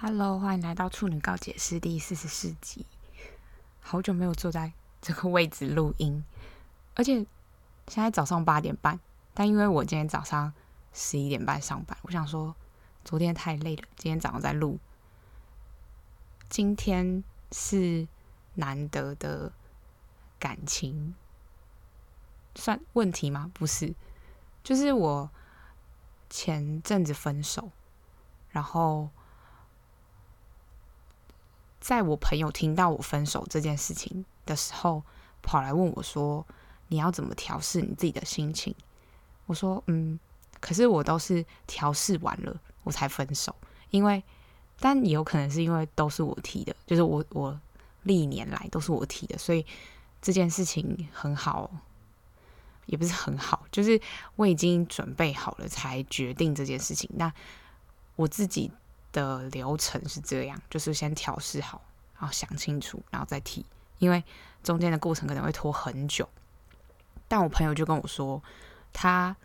[0.00, 2.86] Hello，欢迎来到处女告解室第四十四集。
[3.80, 6.22] 好久没有坐在这个位置录音，
[6.94, 7.26] 而且
[7.88, 9.00] 现在早上八点半，
[9.34, 10.52] 但因为我今天早上
[10.92, 12.54] 十一点半上班，我想说
[13.04, 14.78] 昨天太累了，今天早上在录。
[16.48, 18.06] 今天是
[18.54, 19.52] 难得的
[20.38, 21.16] 感情，
[22.54, 23.50] 算问题吗？
[23.52, 23.92] 不是，
[24.62, 25.28] 就是我
[26.30, 27.72] 前阵子分手，
[28.50, 29.10] 然后。
[31.88, 35.02] 在我朋友听到我分手这件事情的时候，
[35.40, 36.46] 跑来问我说
[36.88, 38.74] ：“你要怎么调试你自己的心情？”
[39.48, 40.20] 我说：“嗯，
[40.60, 43.56] 可是我都是调试完了我才分手，
[43.88, 44.22] 因为，
[44.78, 47.58] 但也有可能是因为都是我提的，就是我我
[48.02, 49.64] 历年来都是我提的，所以
[50.20, 51.70] 这件事情很好，
[52.84, 53.98] 也不是很好，就是
[54.36, 57.08] 我已经准备好了才决定这件事情。
[57.14, 57.32] 那
[58.16, 58.70] 我自己。”
[59.12, 61.82] 的流程是这样，就是先调试好，
[62.18, 63.64] 然后想清楚，然后再提，
[63.98, 64.22] 因为
[64.62, 66.28] 中间的过程可能会拖很久。
[67.26, 68.42] 但我朋友就跟我说，
[68.92, 69.36] 他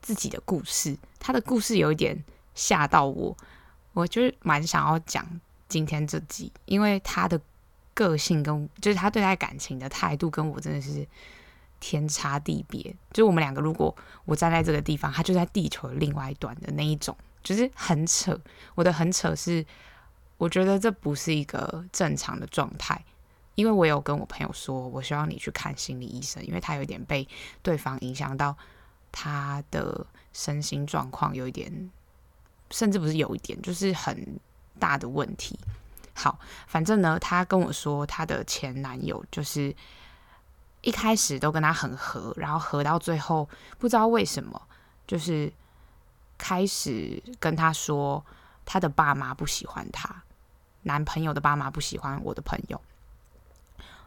[0.00, 2.24] 自己的故事，他的故事有一点
[2.54, 3.36] 吓到我，
[3.92, 7.40] 我就是蛮想要讲今天这集，因为他的
[7.92, 11.06] 个性跟就是他对待感情的态度跟我真的是
[11.80, 12.94] 天差地别。
[13.12, 17.16] 就我们两个，如果我站在这个地方，他就在地球的另外一端的那一种。
[17.46, 18.36] 就是很扯，
[18.74, 19.64] 我的很扯是，
[20.36, 23.00] 我觉得这不是一个正常的状态，
[23.54, 27.28] 因为我有跟我朋友说，我希望你去看心理医生，因为他有点被
[27.62, 28.56] 对方影响到，
[29.12, 31.88] 他的身心状况有一点，
[32.72, 34.40] 甚至不是有一点，就是很
[34.80, 35.56] 大的问题。
[36.14, 39.72] 好，反正呢，他跟我说，他的前男友就是
[40.80, 44.60] 一开始都跟他很合，然后合到最后，不知道为什么，
[45.06, 45.52] 就是。
[46.38, 48.24] 开始跟他说，
[48.64, 50.22] 他的爸妈不喜欢他，
[50.82, 52.80] 男朋友的爸妈不喜欢我的朋友。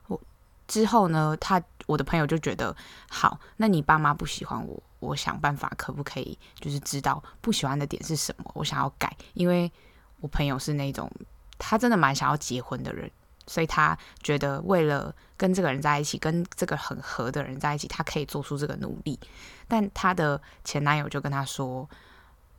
[0.07, 0.19] 我
[0.67, 2.75] 之后呢，他我的朋友就觉得，
[3.09, 9.71] 好，那你爸妈不喜欢我，我想办法可不可以，就是知道不喜欢的点是什么，我想要改，因为
[10.19, 11.11] 我朋友是那种
[11.57, 13.09] 他真的蛮想要结婚的人，
[13.47, 19.19] 所以他觉得为了跟这个人在一起，跟这个很合的人在一起，他可以做出这个努力。
[19.67, 21.89] 但他的前男友就跟他说。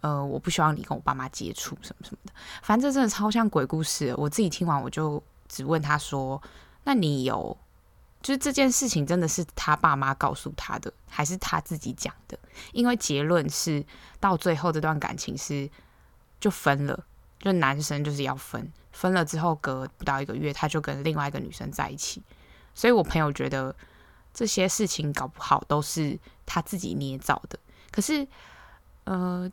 [0.01, 4.15] 呃，我不希望你跟我爸妈接触什么什么的，反正这真的超像鬼故事。
[4.17, 6.43] 我自己听完，我就只问他说
[6.85, 7.55] ：“那你有，
[8.23, 12.39] 就是这件事情真的是他爸妈告诉他的，还是他自己讲的？”
[12.73, 13.85] 因为结论是
[14.19, 15.69] 到最后这段感情是
[16.41, 17.05] 就分了，
[17.39, 22.23] 就男生就是要分，分了之后隔不到一个月，他就跟另外一个女生在一起。
[22.75, 23.77] 所以我朋友觉得
[24.33, 27.59] 这些事情搞不好都是他自己捏造的。
[27.91, 28.27] 可是，
[29.05, 29.53] 呃。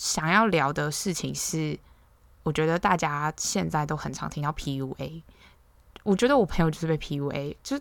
[0.00, 1.78] 想要聊的事情是，
[2.42, 5.22] 我觉得大家现在都很常听到 PUA。
[6.04, 7.78] 我觉得我朋友就是被 PUA，就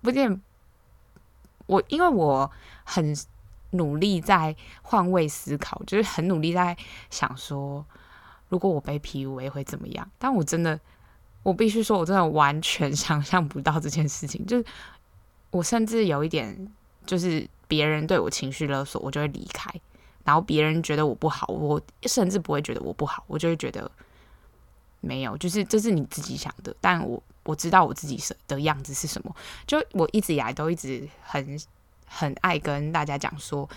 [0.00, 0.42] 不见
[1.66, 2.50] 我，因为我
[2.82, 3.16] 很
[3.70, 6.76] 努力在换位思考，就是很努力在
[7.10, 7.86] 想说，
[8.48, 10.10] 如果我被 PUA 会怎么样？
[10.18, 10.80] 但我真的，
[11.44, 14.44] 我必须说，我真的完全 想象不到这件事情。
[14.44, 14.64] 就是
[15.52, 16.72] 我甚至有一点，
[17.06, 19.72] 就是别人对我情绪勒索，我就会离开。
[20.24, 23.90] 然后别人觉得我不好，我甚至不会觉得我不好，我就会觉得
[25.00, 26.74] 没有，就是这是你自己想的。
[26.80, 29.34] 但我我知道我自己是的样子是什么。
[29.66, 31.58] 就我一直以来都一直很
[32.06, 33.68] 很爱跟大家讲说，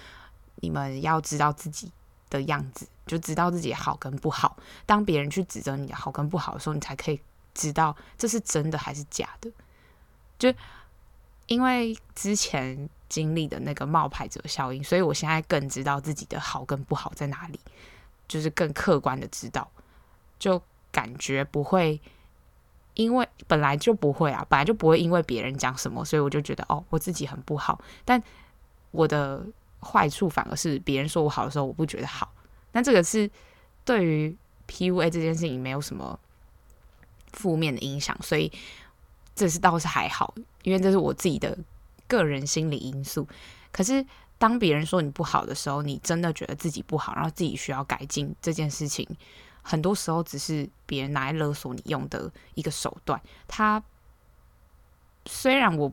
[0.57, 1.91] 你们要知道自己
[2.29, 4.55] 的样子，就知道自己好跟不好。
[4.85, 7.19] 当别人去指责你好跟不好的时候，你才可以
[7.55, 9.51] 知道这是真的还是假的。
[10.37, 10.53] 就
[11.47, 12.87] 因为之前。
[13.15, 17.57] 经历的那个冒牌者效应，所以我现在更知道自己的好跟不好在哪里，
[18.27, 19.71] 就是更客观的知道，
[20.37, 20.61] 就
[20.91, 22.01] 感觉不会，
[22.95, 27.81] 因为本来就不会啊，本来就不会因为别人讲什么，所以我就觉得哦，我自己很不好。
[28.03, 28.21] 但
[28.91, 29.41] 我的
[29.79, 32.33] 坏处反而是别人说我好的时候，我不觉得好。
[32.73, 33.31] 但这个是
[33.85, 34.35] 对于
[34.67, 36.19] PUA 这件事情没有什么
[37.31, 38.51] 负面的影响，所以
[39.33, 41.57] 这是倒是还好，因为这是我自己的。
[42.07, 43.27] 个人心理因素，
[43.71, 44.05] 可是
[44.37, 49.07] 当别人说你不好的时候，你真的觉得自己不好，然后自己需要改进这件事情，
[49.61, 53.19] 很多时候只是别人拿来勒索你用的一个手段。
[53.47, 53.81] 他
[55.25, 55.91] 虽然我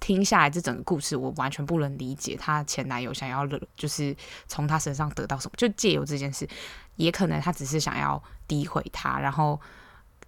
[0.00, 4.16] 听下来这整个故事，我完全不能理解他前男友想要勒，就是
[4.48, 6.48] 从他身上得到什么，就借由这件事，
[6.96, 9.60] 也可能他只是想要诋毁他，然后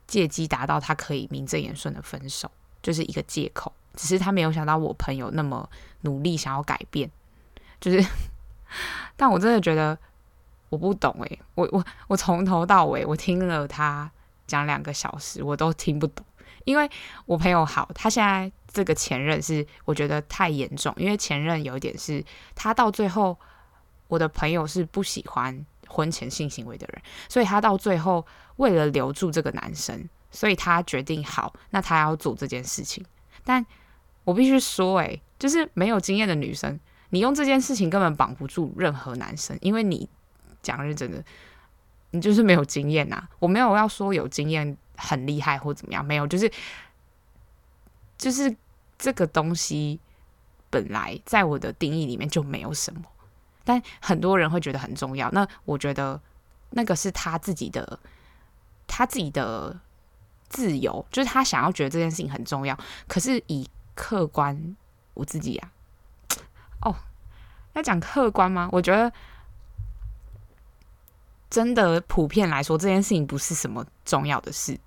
[0.06, 2.50] 借机达到他可以名正言顺的分手，
[2.82, 3.72] 就是一个借口。
[3.96, 5.68] 只是他没有想到我朋友那么
[6.02, 7.10] 努力想要改变，
[7.80, 8.04] 就是，
[9.16, 9.96] 但我真的觉得
[10.68, 14.10] 我不懂诶，我我我从头到尾我听了他
[14.46, 16.24] 讲两个小时，我都听不懂，
[16.64, 16.90] 因为
[17.26, 22.24] 我朋友好，他现在这个前任是我觉得太严重，因为前任有一点是
[22.54, 23.38] 他到最后，
[24.08, 28.26] 我的朋友是不喜欢婚前性行为的人，所以他到最后
[28.56, 33.04] 为了留住这个男生，所以他决定好，那他要做这件事情。
[33.44, 33.64] 但
[34.24, 36.78] 我必须说，诶，就是没有经验的女生，
[37.10, 40.08] 你用这件事情根本绑不住任何男生，因为你
[40.62, 41.22] 讲认真的，
[42.10, 43.28] 你就是没有经验呐。
[43.38, 46.50] 我没有要说有经验很厉害或怎么样，没有，就是
[48.16, 48.56] 就是
[48.98, 50.00] 这个东西
[50.70, 53.02] 本来在我的定义里面就没有什么。
[53.64, 56.20] 但很多人会觉得很重要，那我觉得
[56.70, 57.98] 那个是他自己的，
[58.86, 59.78] 他自己的
[60.48, 62.78] 自由，就是他想要觉得这件事情很重要。
[63.08, 64.76] 可是以客观，
[65.14, 65.72] 我自己啊，
[66.82, 66.94] 哦，
[67.74, 68.68] 要讲客观吗？
[68.72, 69.12] 我觉得
[71.48, 74.78] 真的普遍来说，这件事情不是什么重要的事。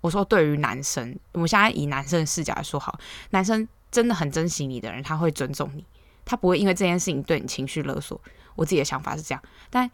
[0.00, 2.98] 我说对于男生，我们现在以男生的视角来说，好，
[3.30, 5.84] 男生真的很珍惜你的人，他会尊重你。
[6.24, 8.20] 他不会因为这件事情对你情绪勒索，
[8.54, 9.42] 我自己的想法是这样。
[9.68, 9.90] 但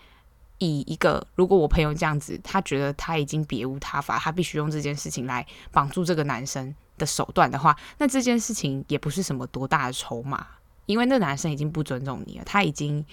[0.59, 10.47] 以一个如果我朋友这样子，他觉得他已经别无他法，他必须用这件事情来绑住这个男生的手段的话，那这件事情也不是什么多大的筹码，
[10.87, 13.05] 因为那男生已经不尊重你了，他已经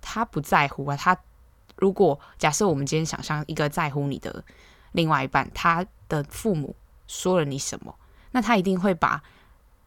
[0.00, 0.96] 他不在乎啊。
[0.96, 1.16] 他
[1.76, 4.44] 如果假设我们今天想象一个在乎你的
[4.92, 6.74] 另外一半，他的父母
[7.06, 7.94] 说了你什么，
[8.32, 9.22] 那他一定会把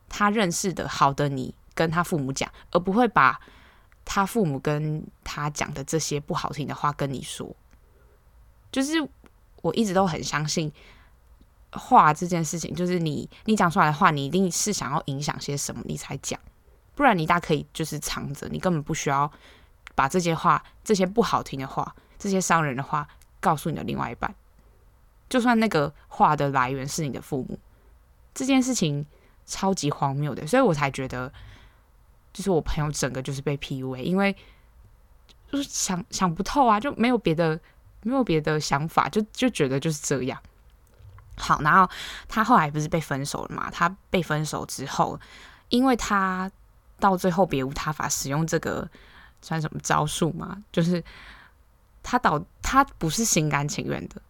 [0.07, 1.55] 他认识的好的你。
[1.75, 3.39] 跟他父母讲，而不会把
[4.03, 7.55] 他父母跟他讲的这些不好听的话跟你说。
[8.69, 8.95] 就是
[9.61, 10.69] 我一直都很相信
[11.71, 16.39] 话这件事情，就是你你讲出来的话，你一定是想要影响些什么，你才讲。
[16.95, 19.31] 不然你大可以就是藏着，你根本不需要
[19.95, 23.07] 把这些话、这些不好听的话、这些伤人的话
[23.39, 24.33] 告诉你的另外一半。
[25.29, 27.59] 就算那个话的来源是你的父母，
[28.33, 29.05] 这件事情
[29.45, 31.31] 超级荒谬的，所以我才觉得。
[32.31, 34.33] 就是我朋友整个就是被 PUA，因为
[35.51, 37.59] 就是想想不透啊，就没有别的
[38.03, 40.39] 没有别的想法，就就觉得就是这样。
[41.39, 41.89] 好，然后
[42.27, 43.71] 他后来不是被分手了嘛？
[43.71, 45.19] 他被分手之后，
[45.69, 46.51] 因为他
[46.99, 48.87] 到最后别无他法，使用这个
[49.41, 50.63] 算什么招数嘛？
[50.71, 51.03] 就是
[52.03, 54.21] 他导他不是心甘情愿的，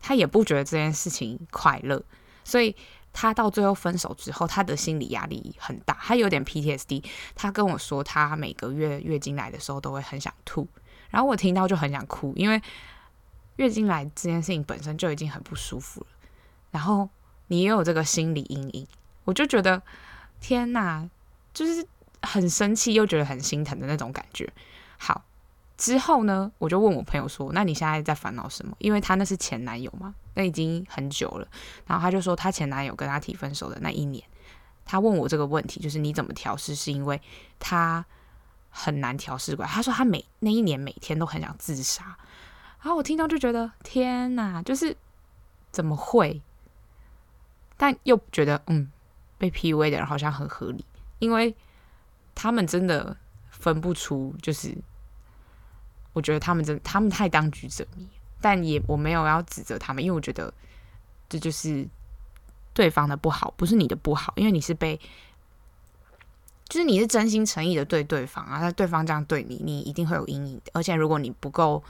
[0.00, 2.02] 他也不觉得这件事情快乐，
[2.44, 2.74] 所以。
[3.14, 7.04] 他到最后分手之后，他的心理压力很大，他有点 PTSD。
[7.34, 10.66] 他跟我说，他每个月月经来的时候都会很想吐，
[11.10, 12.58] 然后我听到就很想哭，因为
[13.56, 16.06] 月经来这件事情本身就已经很不舒服了，
[16.72, 17.08] 然后
[17.46, 18.84] 你也有这个心理阴影，
[19.22, 19.80] 我就觉得
[20.40, 21.08] 天哪，
[21.54, 21.86] 就是
[22.22, 24.52] 很生气又觉得很心疼的那种感觉。
[24.98, 25.22] 好。
[25.78, 31.48] 之后呢，我就问我朋友说：“那你现在在烦恼什么？”因为他那是前男友嘛，那已经很久了。
[31.86, 34.22] 然后他就说，他前男友跟他提分手的那一年，
[34.84, 36.72] 他问我这个问题，就是你怎么调试？
[36.76, 37.20] 是因为
[37.58, 38.04] 他
[38.70, 39.68] 很难调试过来。
[39.68, 42.16] 他说他每那一年每天都很想自杀。
[42.82, 44.96] 然后我听到就觉得天哪，就是
[45.72, 46.40] 怎么会？
[47.82, 48.88] 但又觉得嗯，
[49.38, 50.84] 被 PUA 的人好像很合理，
[51.18, 51.52] 因为
[52.32, 53.16] 他们真的
[53.50, 54.78] 分不出就是。
[56.12, 58.06] 我觉得他们真，他们太当局者迷，
[58.40, 60.52] 但也我没有要指责他们，因为我觉得
[61.26, 61.88] 这就是
[62.74, 65.00] 对方的不好，不是你的不好，因为你是被，
[66.68, 70.70] 就是你是真心诚意的对对方啊，那对方这样对你，你一定会有阴影的。
[70.74, 71.82] 而且如果你不够，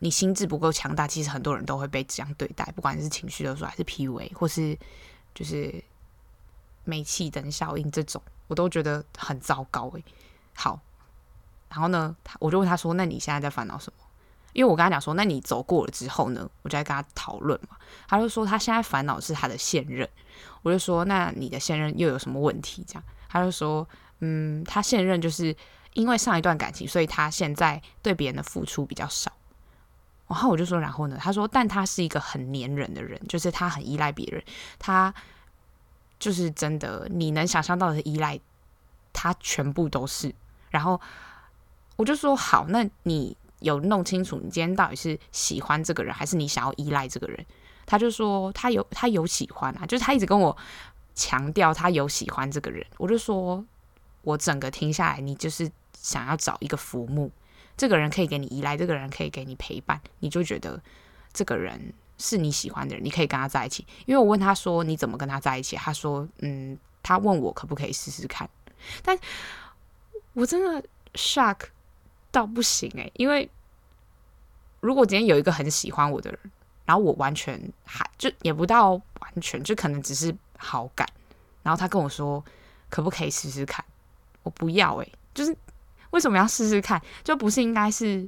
[0.00, 4.78] 你心智不够强大，其实很多人都会被这样对待，不管是情绪勒索还是 PUA，或是
[5.34, 5.82] 就是
[6.84, 10.04] 煤气灯效应这种，我都觉得很糟糕诶。
[10.54, 10.80] 好。
[11.68, 14.04] 然后呢，他我就问他说：“那你现在在烦恼什么？”
[14.54, 17.76] 因为我跟他讲说：“那你走过了之后呢？”我就在跟他讨论嘛。
[18.08, 20.08] 他就说他现在烦恼是他的现任。
[20.62, 23.86] 我就说：“那你的现任又有什么问题？”这样他就说
[24.20, 25.54] ：“嗯，他现任就是
[25.94, 29.30] 因为上一段感情，所以他现在对别人的付出比较少。”
[30.28, 34.42] 然后我就说：“然后呢？”他说：“但他是一个很黏人的人，就是他很依赖别人，
[34.78, 35.12] 他
[36.18, 38.40] 就是真的你能想象到的依赖，
[39.12, 40.34] 他全部都是。”
[40.70, 41.00] 然后。
[41.98, 47.46] 我就说好，那你有弄清楚你今天到底是喜欢这个人，还是你想要依赖这个人？
[47.86, 50.54] 他就说他有他有喜欢啊，就是他一直跟我
[51.14, 52.84] 强调他有喜欢这个人。
[52.98, 53.64] 我就说，
[54.20, 57.30] 我整个听下来，你就是想要找一个浮木，
[57.76, 60.80] 这个人可以给你依赖，这个人可以给你陪伴，你就觉得
[61.32, 63.86] 这个人是你喜欢的人，你可以跟他在一起。
[64.06, 68.48] 因为我问他说你怎么跟他在一起，他说嗯，他问我可不可以试试看，
[69.02, 69.18] 但
[70.32, 70.82] 我真的
[71.14, 71.68] shock。
[72.32, 73.48] 到不行诶、因为
[74.80, 76.38] 如果今天有一个很喜欢我的人，
[76.84, 81.08] 然后我完全还就也不到完全，就可能只是好感，
[81.62, 82.44] 然后他跟我说
[82.90, 83.82] 可不可以试试看，
[84.42, 85.56] 我不要诶、就是
[86.16, 87.00] 为什么要试试看？
[87.22, 88.26] 就不是应该是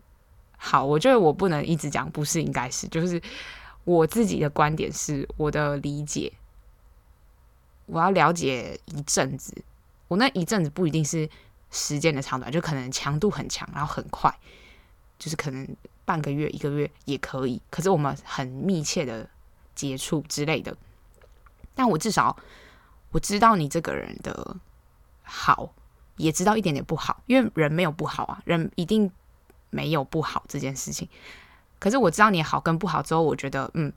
[0.59, 0.85] 好？
[0.85, 3.19] 我觉得我不能一直讲不是应该是，就是
[3.85, 6.31] 我自己的观点是我的理解，
[7.87, 9.57] 我要了解一阵子，
[10.07, 11.27] 我那一阵子不一定是
[11.71, 14.31] 时间的长短，就可能强度很强，然后很快。
[15.19, 15.67] 就是可能
[16.05, 19.27] 半个月、一个月也可以，可是我们很密切的
[19.75, 20.77] 接触之类的。
[21.75, 22.37] 但我至少
[23.13, 24.57] 我知道你这个人的
[25.23, 25.73] 好，
[26.19, 29.11] 也知道一点点不好，因为人没有不好啊，人一定
[29.71, 31.09] 没有不好这件事情。
[31.79, 33.93] 可是我知道你好跟不好之后，我觉得嗯，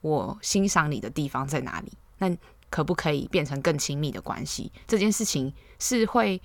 [0.00, 1.92] 我欣赏你的地方在哪里？
[2.18, 2.36] 那
[2.70, 4.70] 可不可以变成更亲密的关系？
[4.86, 6.40] 这件事情是会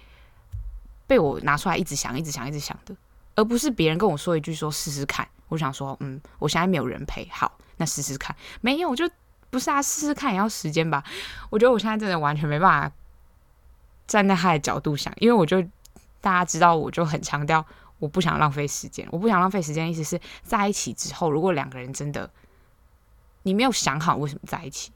[1.08, 2.96] 被我拿出来一直想、一直想、一直想的。
[3.36, 8.36] 而不是别人跟我说一句说试试看，我想说嗯，我现在没有人陪，好，那试试看。
[8.62, 9.10] 没有，我就
[9.50, 11.04] 不是啊，试试看也要时间吧。
[11.50, 12.96] 我觉得我现在真的完全没办法
[14.10, 15.62] 站在他的角度想，因为我就
[16.20, 17.66] 大家知道，我就很强调
[18.00, 22.30] 我不想浪费时间，我不想浪费时间，意思是在一起之后，如果两个人真的
[23.44, 24.92] 你没有想好为什么在一起，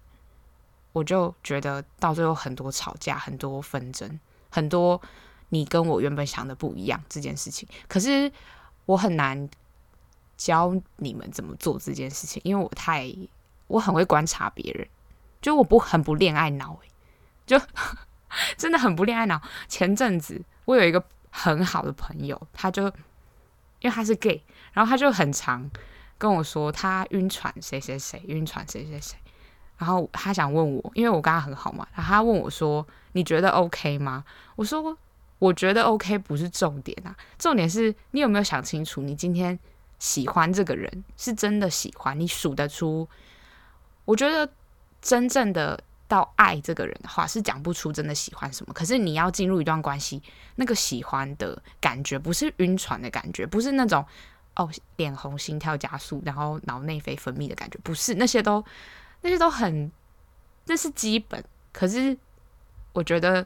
[0.91, 4.99] 我就觉得到最后很多吵架，很多纷争，很多。
[5.49, 8.31] 你跟我原本想的不一样这件事情，可是
[8.87, 9.47] 我很难
[10.35, 13.15] 教你们怎么做这件事情，因为我太
[13.67, 14.87] 我很会观察别人，
[15.43, 16.79] 就我不很不恋爱脑，
[17.45, 17.61] 就
[18.57, 19.41] 真的很不恋爱脑。
[19.67, 22.83] 前阵子我有一个很好的朋友，他就
[23.79, 25.69] 因为他是 gay，然后他就很常
[26.17, 29.17] 跟我说他晕船谁谁谁，晕船谁谁谁，
[29.77, 34.23] 然后他想问我，因为我跟他很好嘛，然后他问我说你觉得 OK 吗？
[34.55, 34.97] 我说。
[35.39, 39.59] 我觉得 OK 不是重点啊，重点是你有没有想清楚，你今天
[39.99, 43.05] 喜欢这个人是真的喜欢，你数得出。
[44.05, 44.49] 我觉得
[45.01, 45.77] 真正的
[46.13, 48.73] 到爱这个人的话，是讲不出真的喜欢什么。
[48.73, 50.21] 可是你要进入一段关系，
[50.55, 54.05] 那个喜欢的感觉不是晕船的感觉，不是那种
[54.55, 58.63] 哦脸红、心跳加速，然后脑内啡分泌的感觉，不是那些都
[59.21, 59.91] 那些都很
[60.65, 61.43] 那是基本。
[61.71, 62.17] 可是
[62.91, 63.45] 我觉得。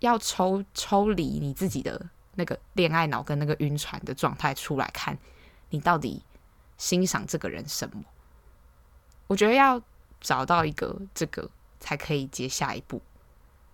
[0.00, 1.98] 要抽抽离你自己的
[2.34, 5.16] 那个恋爱脑跟那个晕船的状态出来看，
[5.70, 6.22] 你到底
[6.76, 8.04] 欣赏这个人什么？
[9.26, 9.80] 我觉得要
[10.20, 13.00] 找到一个这个才可以接下一步。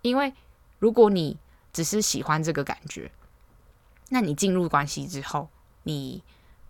[0.01, 0.33] 因为
[0.79, 1.37] 如果你
[1.71, 3.11] 只是喜欢这个感觉，
[4.09, 5.49] 那你进入关系之后，
[5.83, 6.23] 你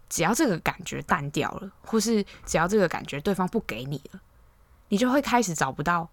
[0.07, 4.21] 只要这个感觉淡掉了，或是只要这个感觉对方不给你了，
[4.89, 6.09] 你就会开始找不到，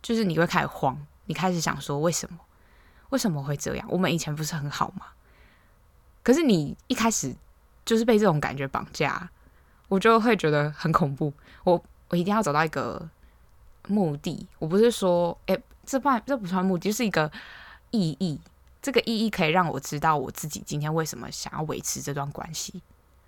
[0.00, 1.06] 就是你会开始慌。
[1.26, 2.38] 你开始想说，为什么？
[3.10, 3.86] 为什么会这样？
[3.90, 5.06] 我们以前不是很好吗？
[6.22, 7.36] 可是你一开始
[7.84, 9.30] 就是被这种感觉绑架，
[9.88, 11.32] 我就会觉得很恐怖。
[11.64, 13.08] 我我一定要找到一个
[13.88, 14.46] 目的。
[14.58, 17.32] 我不是说，诶，这不这不算目的，就是一个
[17.90, 18.38] 意义。
[18.82, 22.82] 这个意义可以让我知道我自己今天为什么想要维持这段关系。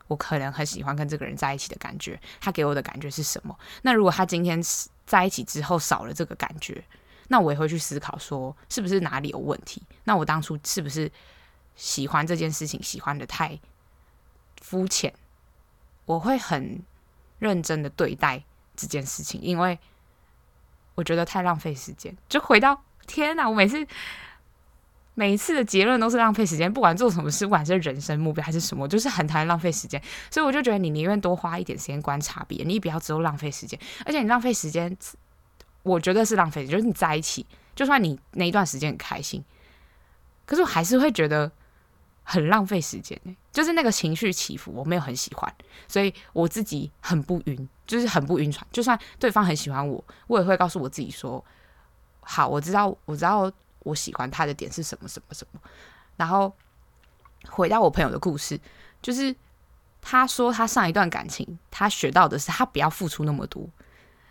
[0.07, 3.59] 我可能很喜欢跟这个人在一起的感觉，他给我的感觉是什么？
[3.81, 4.63] 那如果他今天
[5.07, 6.85] 在一起之后少了这个感觉？
[7.29, 9.83] 那我也会去思考，说是不是哪里有问题？
[10.05, 11.11] 那我当初是不是
[11.75, 13.59] 喜欢这件事情，喜欢得太
[14.61, 15.15] 肤浅？
[16.05, 16.83] 我会很
[17.39, 18.45] 认真的对待
[18.77, 19.79] 这件事情，因为
[20.95, 22.17] 我觉得太浪费时间。
[22.29, 23.87] 就回到天哪，我每次
[25.15, 30.01] 每一次的结论都是浪费时间，不管做什么事，不管是人生目标还是什么，就是很讨厌浪费时间。
[30.31, 34.97] 所以我就觉得，你宁愿多花一点时间观察别人，你不要只有浪费时间，而且你浪费时间。
[35.85, 39.45] 我觉得是浪费，就是你在一起，就算你那一段时间很开心，
[40.47, 41.53] 可是我还是会觉得
[42.25, 43.37] 很浪费时间呢。
[43.53, 45.55] 就是那个情绪起伏，我没有很喜欢，
[45.87, 48.67] 所以我自己很不晕，就是很不晕船。
[48.73, 51.45] 就算对方很喜欢我，我也会告诉我自己说：
[52.21, 53.49] 好，我知道，我知道
[53.81, 55.61] 我喜欢他的点是什么什么什么。
[56.17, 56.53] 然后
[57.49, 58.61] 回到我朋友的故事，
[59.01, 59.35] 就是
[60.03, 63.69] 他说他上一段感情，他学到的是他不要付出那么多。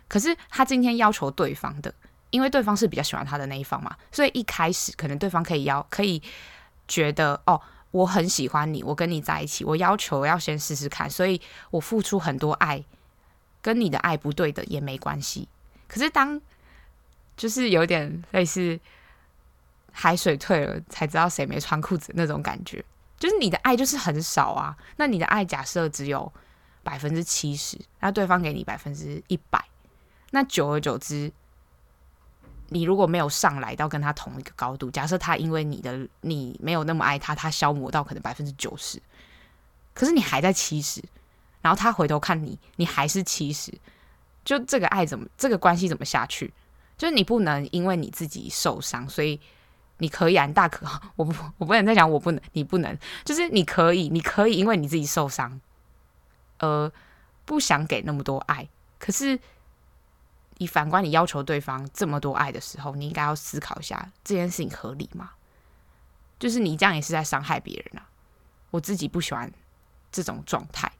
[0.06, 1.92] 可是他今天要求对方的，
[2.28, 6.22] 因为对方是比较喜欢他的那一方嘛，所以一开始可能对方可以要可以
[6.86, 7.60] 觉得哦，
[7.94, 12.84] 我很喜欢你，我跟你在一起，我要求要先试试看，所以我付出很多爱，
[13.62, 15.48] 跟你的爱不对的也没关系。
[15.86, 16.40] 可是当
[17.36, 18.80] 就是有点类似
[19.92, 22.84] 海水退了才知道谁没穿裤子那种感觉，
[23.16, 26.32] 就是你的爱就是很少啊，那你的爱假设只有
[26.82, 29.64] 百分之七十，那对方给你百分之一百。
[30.32, 31.32] 那久而久之，
[32.70, 39.00] 你如果没有上来到跟他同一个高度，假设他因为你的你没有那么爱他，他消磨到可能百分之九十，
[39.92, 41.02] 可是你还在七十，
[41.60, 43.72] 然后他回头看你，你还是七十，
[44.44, 46.52] 就这个爱怎么，这个关系怎么下去？
[46.96, 49.38] 就是你不能因为你自己受伤，所以
[49.98, 55.60] 你可以啊，大可 我不我不能再讲我不能，你不能，就是你可以，你可以因为你自己受伤，
[56.58, 56.90] 呃，
[57.44, 58.68] 不想给那么多爱，
[58.98, 59.38] 可是。
[60.58, 65.32] 你反观你要求对方这么多爱的时候，你应该要思考一下这件事情合理吗？
[66.38, 68.08] 就是你这样也是在伤害别人啊！
[68.70, 69.50] 我自己不喜欢
[70.12, 70.92] 这种状态，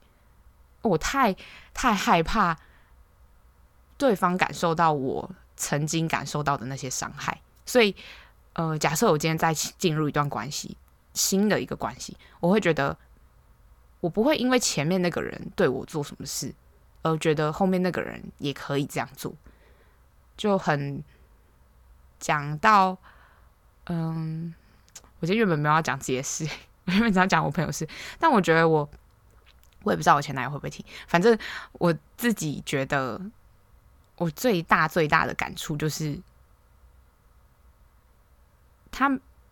[0.83, 1.35] 我太
[1.75, 2.57] 太害怕
[3.99, 7.95] 对方感受到我曾经感受到的那些伤害，所以
[8.55, 10.77] 呃，假设我今天再进入一段关系，
[11.13, 12.97] 新的一个关系，我会觉得
[14.01, 16.55] 我不会因为前面那个人对我做什么事。
[17.05, 19.35] 而觉得后面那个人也可以这样做，
[20.39, 21.05] 就很
[22.19, 22.97] 讲到，
[23.85, 24.55] 嗯，
[25.21, 26.49] 我今天原本没有要讲这些事，
[26.87, 27.87] 我原本只要讲我朋友事，
[28.19, 28.89] 但我觉得我，
[29.83, 31.39] 我也不知道我前男友会不会听，反正
[31.73, 33.21] 我自己觉得，
[34.17, 36.19] 我最大最大的感触就是，
[38.91, 39.11] 他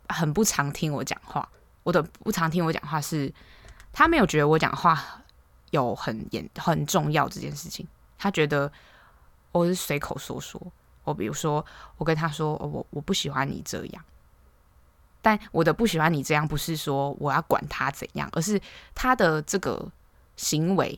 [0.09, 1.47] 很不常听我讲话，
[1.83, 3.31] 我的不常听我讲话是，
[3.93, 5.19] 他没有觉得我讲话。
[5.73, 7.87] 有很严很重要这件事情，
[8.17, 8.71] 他觉得
[9.51, 10.61] 我是随口说说。
[11.05, 14.05] 我比如说，我跟他说，我我不喜欢你这样，
[15.21, 18.61] 但我的不喜欢你这样，不是说我要管他怎样，而是
[18.95, 19.91] 他的这个
[20.37, 20.97] 行为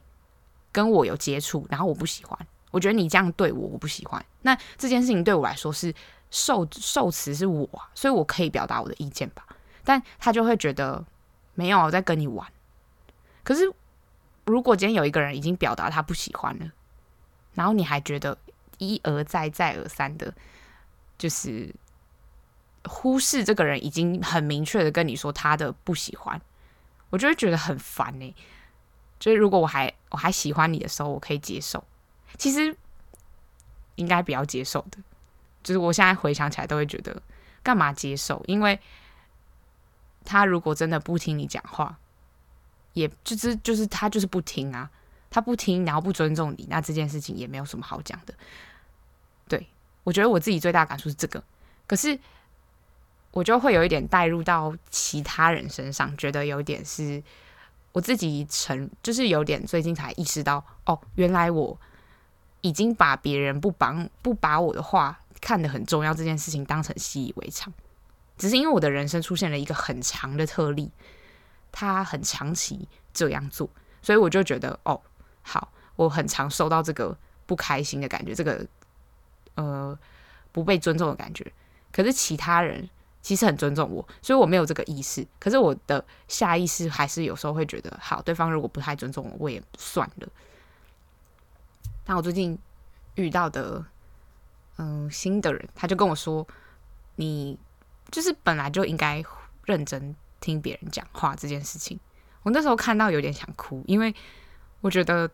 [0.71, 2.39] 跟我有接触，然后我不喜欢。
[2.71, 4.23] 我觉得你这样对我，我不喜欢。
[4.43, 5.95] 那这件事情对我来说是
[6.31, 9.47] 受受词是我，所以我可以表达我的意见吧。
[9.85, 11.03] 但他就会觉得
[11.55, 12.47] 没有我在跟你玩，
[13.43, 13.73] 可是。
[14.45, 16.71] 如果今天有一个人已经表达他不喜欢了，
[17.55, 18.37] 然后你还觉得
[18.79, 20.35] 一而再再而三的，
[21.17, 21.75] 就是
[22.85, 26.41] 忽视这个人已经很明确的跟你说他的不喜欢，
[27.11, 28.35] 我就会觉得很烦呢、欸。
[29.19, 31.83] 就是如果我还我还喜欢你的时候，我可以接受，
[32.37, 32.77] 其实
[33.95, 34.99] 应该比较接受的。
[35.63, 37.23] 就是我现在回想起来都会觉得
[37.63, 38.45] 干嘛接受？
[38.47, 38.79] 因为
[40.25, 41.99] 他如果真的不听你讲话。
[42.95, 44.91] 也就是就是他就是不听啊，
[45.29, 48.33] 他不听，然后不尊重你，那这件事情也没有什么好讲的。
[49.47, 49.69] 对，
[50.05, 51.43] 我觉得我自己最大感触是这个，
[51.87, 52.19] 可是
[53.33, 57.23] 我就会有一点带入到其他人身上，觉得有点是
[57.93, 61.79] 我自己成，就是有点最近才意识到，哦，原来我
[62.61, 67.73] 已经把别人不帮不把我的话看得很重要这件事情当成习以为常，
[68.39, 70.91] 只是因为我的人生出现了一个很长的特例。
[71.77, 73.69] 他很长期这样做，
[74.01, 75.01] 所以我就觉得哦，
[75.43, 78.65] 好，我很常受到这个不开心的感觉，这个
[79.57, 79.99] 呃
[80.53, 81.53] 不被尊重的感觉。
[81.93, 82.89] 可是其他人
[83.23, 85.27] 其实很尊重我，所以我没有这个意识。
[85.41, 90.29] 可是我的下意识还是有时候会觉得，好，对方如果不太尊重我，我也算了。
[92.05, 92.57] 但我最近
[93.17, 93.85] 遇到的
[94.77, 96.47] 嗯、新的人，他就跟我说，
[97.17, 97.59] 你
[98.11, 99.25] 就是本来就应该
[99.65, 100.15] 认真。
[100.45, 101.99] 听别人讲话这件事情，
[102.43, 104.15] 我那时候看到有点想哭，因为
[104.83, 105.31] 我觉得，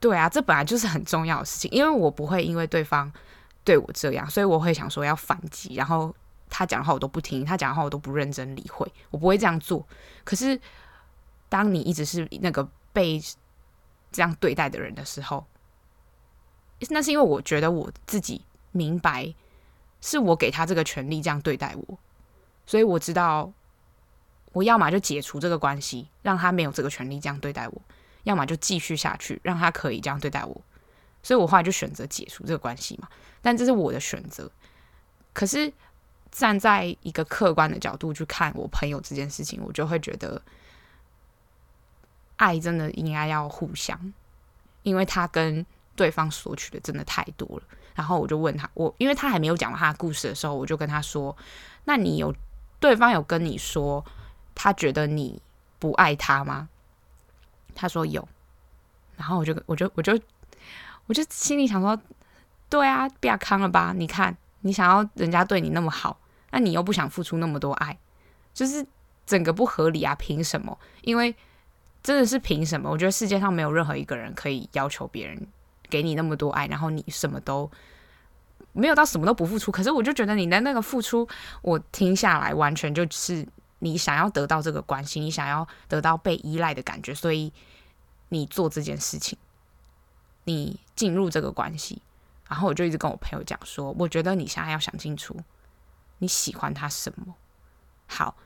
[0.00, 1.70] 对啊，这本来就是很重要的事情。
[1.70, 3.12] 因为我不会因为对方
[3.62, 6.12] 对我这样，所以我会想说要反击，然后
[6.48, 9.86] 他讲的话我都不听，他讲的话我都不认真理会，我不会这样做。
[10.24, 10.60] 可是，
[11.48, 13.22] 当你一直是那个被
[14.10, 15.46] 这样对待的人的时候，
[16.88, 19.32] 那是因为我觉得我自己明白，
[20.00, 21.98] 是我给他这个权利这样对待我，
[22.66, 23.52] 所以我知道。
[24.52, 27.80] 我要么就解除这个关系，让他没有这个权利这样对待我；
[28.24, 30.60] 要么就继续下去，让他可以这样对待我。
[31.22, 33.08] 所以我后来就选择解除这个关系嘛。
[33.40, 34.50] 但这是我的选择。
[35.32, 35.72] 可是
[36.32, 40.42] 站在一个客观的角度去看我朋友这件事情，我就会觉得，
[42.36, 44.12] 爱真的应该要互相，
[44.82, 47.62] 因为他跟对方索取的真的太多了。
[47.94, 51.36] 然后我就问他，我因为他还没有讲完他的故事的时候，我就跟他说
[51.84, 52.34] ：“那你有
[52.80, 54.04] 对方有跟你说？”
[54.54, 55.40] 他觉得你
[55.78, 56.68] 不爱他吗？
[57.74, 58.28] 他说有，
[59.16, 60.20] 然后我就我就我就
[61.06, 61.98] 我就心里想说，
[62.68, 63.94] 对啊，不要康了吧？
[63.96, 67.96] 你看，你想要人家对你那么好，那你又不想付出那么多爱，
[68.52, 68.84] 就是
[69.24, 70.14] 整个不合理啊！
[70.16, 70.76] 凭什么？
[71.02, 71.34] 因为
[72.02, 72.90] 真的是凭什么？
[72.90, 75.46] 我觉得世界上没有任何一个人可以要求别人
[75.88, 77.70] 给你那么多爱，然后你什么都
[78.72, 79.72] 没有到什么都不付出。
[79.72, 81.26] 可是我就觉得你的那个付出，
[81.62, 83.46] 我听下来完全就是。
[83.80, 87.52] 你想要得到这个关系，你想要得到被依赖的感觉，所以
[88.28, 89.36] 你做这件事情，
[90.44, 92.00] 你进入这个关系，
[92.48, 95.36] 然后我就一直跟我朋友讲说，我觉得你现在要想清楚，
[96.18, 97.34] 你喜欢他什么。
[98.06, 98.36] 好，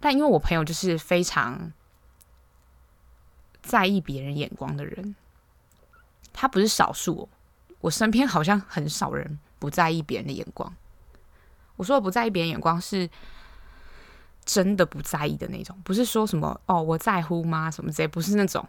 [0.00, 1.72] 但因为我朋友就是非常
[3.62, 5.14] 在意别人眼光的人，
[6.32, 7.28] 他不是少数。
[7.80, 10.72] 我身边好像很少人不在意别人的眼光。
[11.74, 13.10] 我说的不在意别人眼光，是
[14.44, 17.70] 真的不在意的那种，不是说什么哦我在乎吗？
[17.70, 18.66] 什么之类，不是那种。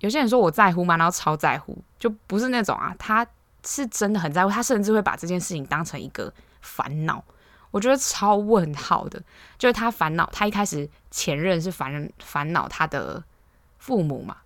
[0.00, 0.96] 有些人说我在乎吗？
[0.96, 2.94] 然后超在乎，就不是那种啊。
[2.98, 3.26] 他
[3.64, 7.24] 是真的很在乎，他甚至会把这件事情当成一个烦恼。
[7.70, 9.20] 我觉得超问号的，
[9.58, 13.22] 就是他烦恼，他一开始前任是烦烦恼他的
[13.78, 14.36] 父母嘛，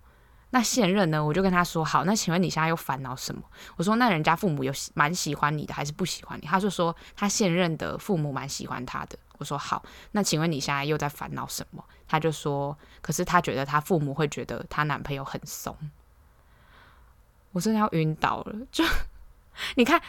[0.51, 3.41] 那现任呢，我就跟他说好，那请问你现在又烦恼什么？
[3.77, 6.45] 我说那人家父母有蛮喜欢你的，还是不喜欢你？
[6.47, 9.17] 他就说他现任的父母蛮喜欢他的。
[9.37, 11.83] 我说好，那请问你现在又在烦恼什么？
[12.07, 15.75] 他就说，可是他觉得他父母会觉得他男朋友很怂。
[17.51, 18.83] 我真的要晕倒了，就
[19.75, 20.01] 你看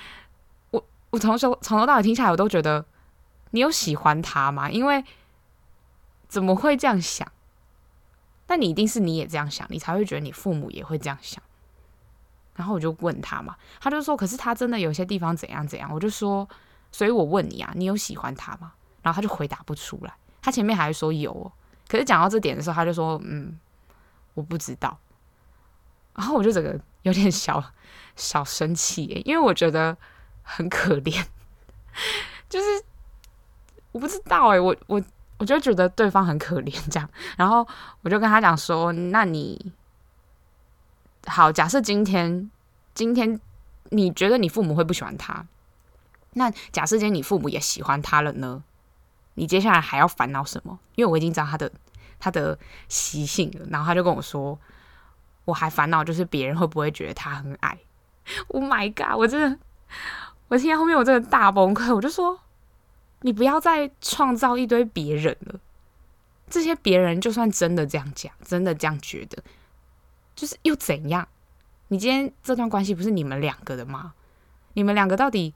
[0.70, 2.85] 我我从头从头到尾听下来，我都觉得。
[3.53, 4.70] 你有喜欢他吗？
[4.70, 5.05] 因为
[6.29, 7.26] 怎么会这样想？
[8.50, 11.40] 但你一定是你也这样想，你才会觉得你父母也会这样想。
[12.56, 16.48] 然后我就问他嘛，他就说：“可是他真的有些地方怎样怎样。”我就说
[16.90, 20.12] ：“所以我问你啊，你有喜欢他吗？”然后他就回答不出来。
[20.42, 21.52] 他前面还说有哦，
[21.86, 23.56] 可是讲到这点的时候，他就说：“嗯，
[24.34, 24.98] 我不知道。”
[26.16, 27.62] 然后我就整个有点小
[28.16, 29.96] 小生气耶，因为我觉得
[30.42, 31.24] 很可怜，
[32.50, 32.66] 就是。
[33.92, 35.02] 我不知道哎、我我
[35.40, 37.66] 我就觉得对方很可怜这样，然后
[38.03, 39.72] 我就跟他讲说：“那你
[41.26, 42.50] 好，假设今天
[42.92, 43.40] 今天
[43.85, 45.46] 你觉得你父母会不喜欢他，
[46.35, 48.62] 那假设今天你父母也喜欢他了呢？
[49.33, 50.79] 你接下来还要烦恼什么？
[50.96, 51.72] 因为我已经知道他的
[52.18, 54.59] 他的习性了。”然后他就跟我说
[55.46, 57.79] ：“我还烦恼就是别人会不会觉得他很矮。
[58.48, 59.16] ”Oh my god！
[59.16, 59.59] 我真的，
[60.48, 62.38] 我听到后面我真的大崩溃，我就说。
[63.22, 65.61] 你不要再创造一堆别人了。
[66.48, 69.42] 这些别人就算真的这样讲，真的这样觉得，
[70.35, 71.28] 就是又怎样？
[71.88, 74.14] 你今天这段关系不是你们两个的吗？
[74.72, 75.54] 你们两个到底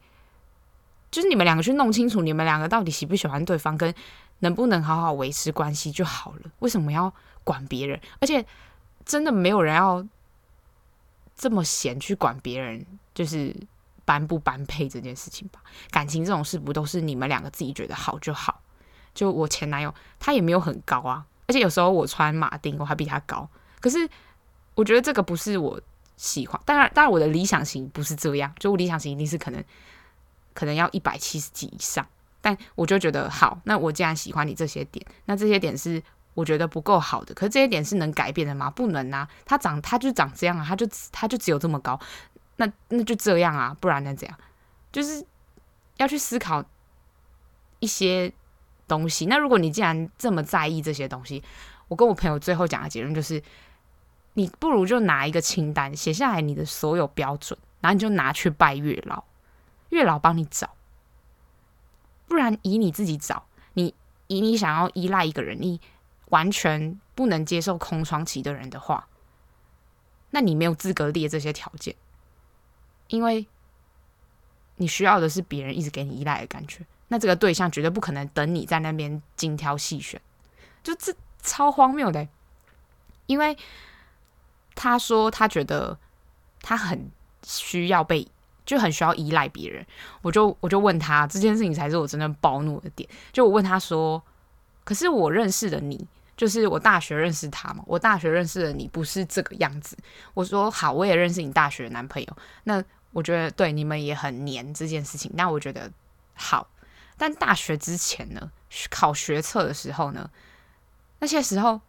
[1.11, 3.93] 就是你们两个去弄清楚，你们两个到底喜不喜欢对方，跟
[4.39, 6.51] 能不能好好维持关系就好了。
[6.61, 8.01] 为什么要管别人？
[8.21, 8.45] 而且
[9.05, 10.07] 真的没有人要
[11.35, 13.55] 这么闲去管别人，就是。
[14.05, 18.61] 般不般配这件事情吧，感情这种事不都是你们两个自己觉得好就好？
[19.15, 23.49] 就我前男友，他也没有很高啊，而且有时候我穿马丁我还比他高，
[23.81, 24.09] 可是
[24.75, 25.81] 我觉得这个不是我
[26.17, 26.61] 喜欢。
[26.65, 29.63] 当然，当然我的理想型不是这样，就我理想型一定是可能
[30.53, 32.05] 可能要一百七十几以上。
[32.41, 36.03] 但我就觉得好，那我既然喜欢你这些点，那这些点是
[36.35, 38.69] 我觉得不够好的，可是这些点是能改变的吗？
[38.69, 41.99] 不能啊，他长他就长这样啊，他就他就只有这么高。
[42.57, 44.39] 那那就这样啊，不然能怎样？
[44.93, 45.25] 就是
[45.97, 46.65] 要去思考
[47.81, 48.33] 一些
[48.87, 49.27] 东西。
[49.27, 51.43] 那如果你既然这么在意这些东西，
[51.89, 53.43] 我跟我朋友最后讲的结论就是，
[54.35, 59.25] 你不如就拿一个清单写下来你的所有标准，然后你就拿去拜月老，
[59.91, 60.75] 月老帮你找。
[62.27, 63.95] 不然以你自己找，你
[64.29, 65.81] 以你想要依赖一个人，你
[66.31, 69.09] 完全不能接受空窗期的人的话，
[70.31, 71.95] 那你没有资格列这些条件。
[73.09, 73.47] 因为
[74.77, 80.21] 你需要的是别人一直给你依赖的感觉，那这个对象绝对不可能等你在那边精挑细选，
[80.83, 82.27] 就这超荒谬的。
[83.27, 83.57] 因为
[84.75, 85.99] 他说他觉得
[86.61, 87.11] 他很
[87.43, 88.27] 需要被，
[88.67, 89.87] 就很需要依赖别人，
[90.21, 93.09] 我就我就问他这件事情才是我真正暴怒的点。
[93.33, 94.23] 就我问他说
[94.85, 97.83] ：“可是我认识的你，就是我大学认识他嘛？
[97.87, 99.97] 我大学认识的你不是这个样子。”
[100.35, 105.91] 我说：“好，我也认识你大学的男朋友。”那我觉得对你们也很黏这件事情，但我觉得
[106.35, 106.69] 好。
[107.17, 108.51] 但大学之前呢，
[108.91, 110.29] 考学测的时候呢，
[111.21, 111.81] 那些时候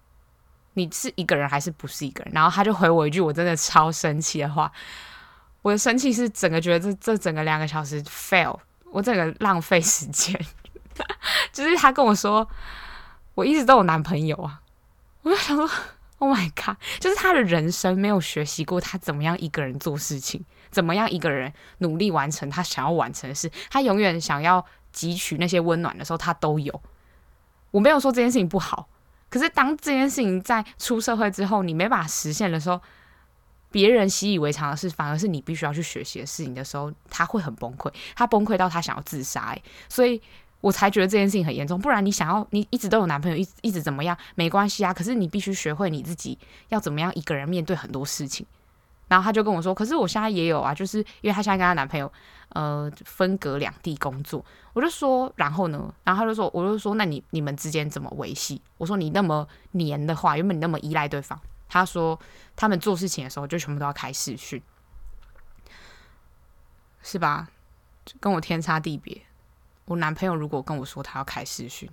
[0.73, 2.33] 你是一个人还是不是一个人？
[2.33, 4.71] 然后他就回我一句我真的超生气的话。
[5.63, 8.55] 我的生气是整个觉得这这整个两个小时 fail，
[8.91, 10.39] 我整个浪费时间。
[11.51, 12.47] 就是他跟我说，
[13.35, 14.61] 我一直都有男朋友啊，
[15.21, 15.69] 我就想说
[16.17, 20.43] ，Oh my god，就是他的人生没有学习过他怎么样一个人做事情。
[20.71, 23.49] 怎么样一个人努力完成他想要完成的事？
[23.69, 26.81] 他永远想要汲取那些温暖的时候，他都有。
[27.71, 28.89] 我没有说这件事情不好，
[29.29, 32.81] 可是当这件事情在出社会之后，你没办法实现的时候，
[33.71, 37.89] 别人习以为常的事，反而是你必须要去学习的事情的时候，他会很崩溃。
[38.13, 40.21] 他崩溃到他想要自杀，欸，所以
[40.65, 41.79] 我才觉得这件事情很严重。
[41.79, 44.91] 不然你想要你一直都有男朋友，一一直怎么样没关系啊。
[44.91, 46.35] 可是你必须学会你自己
[46.69, 48.43] 要怎么样一个人面对很多事情。
[49.07, 52.11] 然后他就跟我说：“可是我现在也有啊，就是因为他现在跟他男朋友，
[52.49, 62.19] 呃，分隔两地工作。”我就说：“然后呢？”然后他就说：“我就说，那你你们之间怎么维系？”我说：“你那么黏的话，原本你那么依赖对方。”他说
[62.55, 64.59] 他们做事情的时候就全部都要开视讯，
[67.03, 67.47] 是吧？
[68.19, 69.21] 跟我天差地别。
[69.85, 71.89] 我男朋友如果跟我说他要开视讯，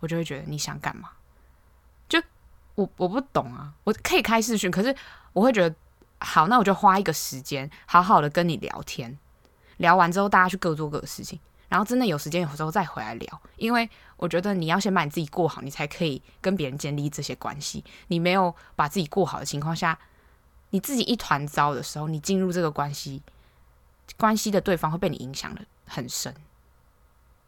[0.00, 1.10] 我就会觉得你想干嘛？
[2.08, 2.20] 就
[2.74, 4.94] 我我不懂啊，我可以开视讯，可是
[5.32, 5.74] 我会觉得
[6.18, 9.18] 好，那我就花一个时间，好好的跟你聊天，
[9.76, 17.84] 聊完之后大家去各做各的事情，然后真的有时间有时候再回来聊，因为我觉得你要先把你自己过好，你才可以跟别人建立这些关系。
[18.08, 19.98] 你没有把自己过好的情况下，
[20.70, 23.22] 你自己一团糟的时候，你进入这个关系，
[24.16, 26.34] 关系的对方会被你影响的很深。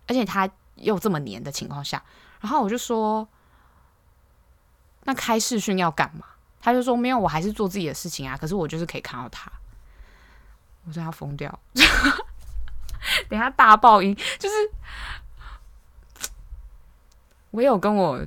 [0.06, 2.02] 而且他又这么黏的情况下，
[2.40, 3.26] 然后我就说
[5.04, 6.26] ：“那开视讯要干嘛？”
[6.60, 8.36] 他就说：“没有，我还是做自己的事情啊。
[8.36, 9.50] 可是我就是可以看到他。”
[10.86, 11.58] 我说：“要疯掉！”
[13.28, 14.54] 等下大爆音，就是
[17.50, 18.26] 我有跟我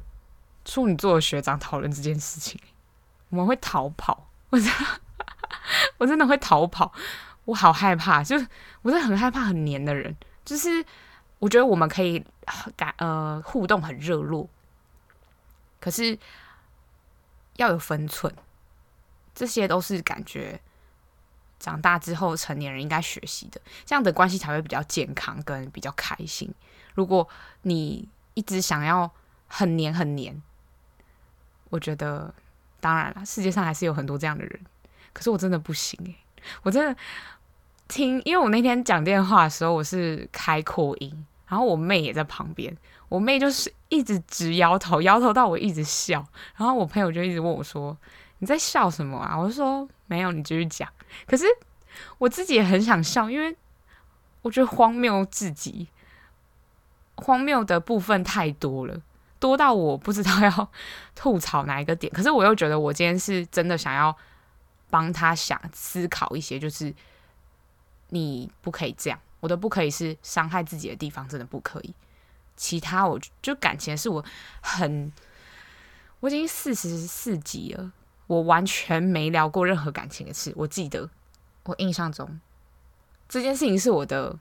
[0.65, 2.59] 处女座的学长讨论这件事情，
[3.29, 4.85] 我们会逃跑，我真的，
[5.97, 6.91] 我真的会逃跑，
[7.45, 8.47] 我好害怕，就是
[8.83, 10.85] 我是很害怕很黏的人，就是。
[11.39, 12.25] 我觉得我们可以
[12.75, 14.49] 感呃互动很热络，
[15.79, 16.17] 可是
[17.57, 18.33] 要有分寸，
[19.35, 20.59] 这些都是感觉
[21.59, 26.51] 长大之后成年人应该学习的，这样的关系才会比较健康跟比较开心。
[26.95, 27.27] 如果
[27.61, 29.11] 你一直想要
[29.47, 30.41] 很黏很黏，
[31.69, 32.33] 我觉得
[32.79, 34.59] 当然了，世界上还是有很多这样的人，
[35.13, 36.15] 可是我真的不行欸，
[36.63, 36.99] 我真的。
[37.87, 42.75] 听，因为我那天讲电话的时候，我是开扩音，然后我妹也在旁边，
[43.07, 47.97] 我妹就是一直直摇头，摇头到我一直笑，然后我朋友就一直问我说
[48.39, 50.87] ：“你在笑什么啊？”我就说：“没有，你继续讲。”
[51.25, 51.45] 可是
[52.17, 53.55] 我自己也很想笑，因为
[54.41, 55.87] 我觉得荒谬至极，
[57.15, 59.01] 荒谬的部分太多了，
[59.39, 60.69] 多到我不知道要
[61.15, 62.11] 吐槽哪一个点。
[62.11, 64.15] 可是我又觉得我今天是真的想要
[64.89, 66.93] 帮他想思考一些，就是。
[68.09, 71.93] 你不可以这样，我的不可以是伤害自己的地方，真的不可以。
[72.55, 74.23] 其他我就感情是我
[74.61, 75.11] 很，
[76.21, 77.91] 我已经四十四集了，
[78.27, 80.53] 我完全没聊过任何感情的事。
[80.55, 81.09] 我记得，
[81.63, 82.39] 我印象中
[83.27, 84.37] 这件事情是我的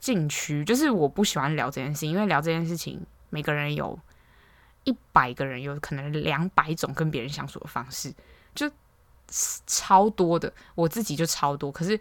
[0.00, 3.98] 禁区，就是我不喜欢聊这件事情，因为聊这件事情，每个人有
[4.84, 8.12] 一百个人，有可能两百种跟别人相处的方式，
[8.54, 8.70] 就。
[9.66, 11.70] 超多的，我自己就超多。
[11.70, 11.98] 可是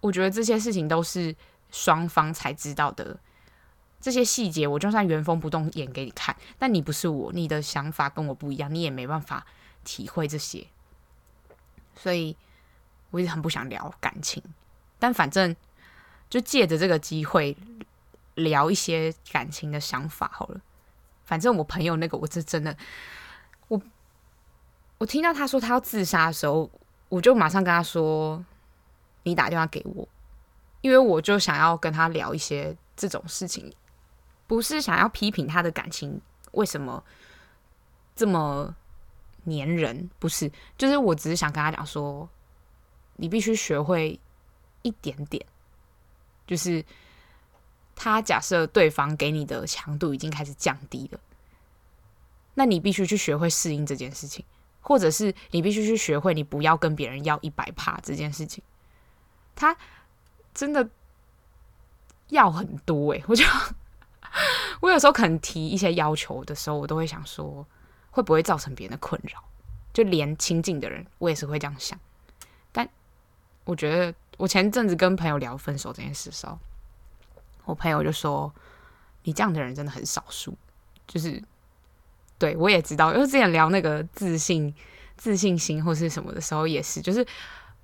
[0.00, 1.34] 我觉得这些事情都是
[1.70, 3.18] 双方才知道的，
[4.00, 9.46] 这些细节我就算原封不动演给你看，但你不是我，你的想法跟我不一样，你也没办法
[9.84, 10.66] 体会这些。
[11.94, 12.36] 所以
[13.10, 14.42] 我一直很不想聊感情，
[14.98, 15.54] 但反正
[16.28, 17.56] 就借着这个机会
[18.34, 20.60] 聊一些感情的想法好了。
[21.24, 22.76] 反正我朋友那个，我是真的。
[25.04, 26.70] 我听到他说他要自杀的时候，
[27.10, 28.42] 我就马上跟他说
[29.24, 30.08] ：“你打电话给我，
[30.80, 33.70] 因为我就想要跟他聊一些这种事情，
[34.46, 36.18] 不是想要批评他的感情
[36.52, 37.04] 为什么
[38.16, 38.74] 这么
[39.42, 42.26] 黏人，不是，就是我只是想跟他讲说，
[43.16, 44.18] 你必须学会
[44.80, 45.44] 一点点，
[46.46, 46.82] 就是
[47.94, 51.20] 他假设对方给你的强度已经开始降低了，
[52.54, 54.42] 那你必须去学会适应这件事情。”
[54.86, 58.62] 或者是你必须去学会，你不要跟别人要一百趴这件事情，
[59.56, 59.74] 他
[60.52, 60.86] 真的
[62.28, 63.42] 要很多诶、 我就
[64.80, 67.66] 我有时候可能提一些要求的时候，我都会想说，
[68.10, 69.42] 会不会造成别人的困扰？
[69.94, 71.98] 就连亲近的人，我也是会这样想。
[72.70, 72.86] 但
[73.64, 76.58] 我觉得，我前阵子跟朋友聊分手这件事的时候，
[77.64, 78.52] 我朋友就说
[79.24, 80.54] ：“你这样的人真的很少数。”
[81.08, 81.42] 就是。
[82.44, 84.74] 对，我也知道，因为之前聊那个自信、
[85.16, 87.26] 自信心或是什么的时候，也是，就是，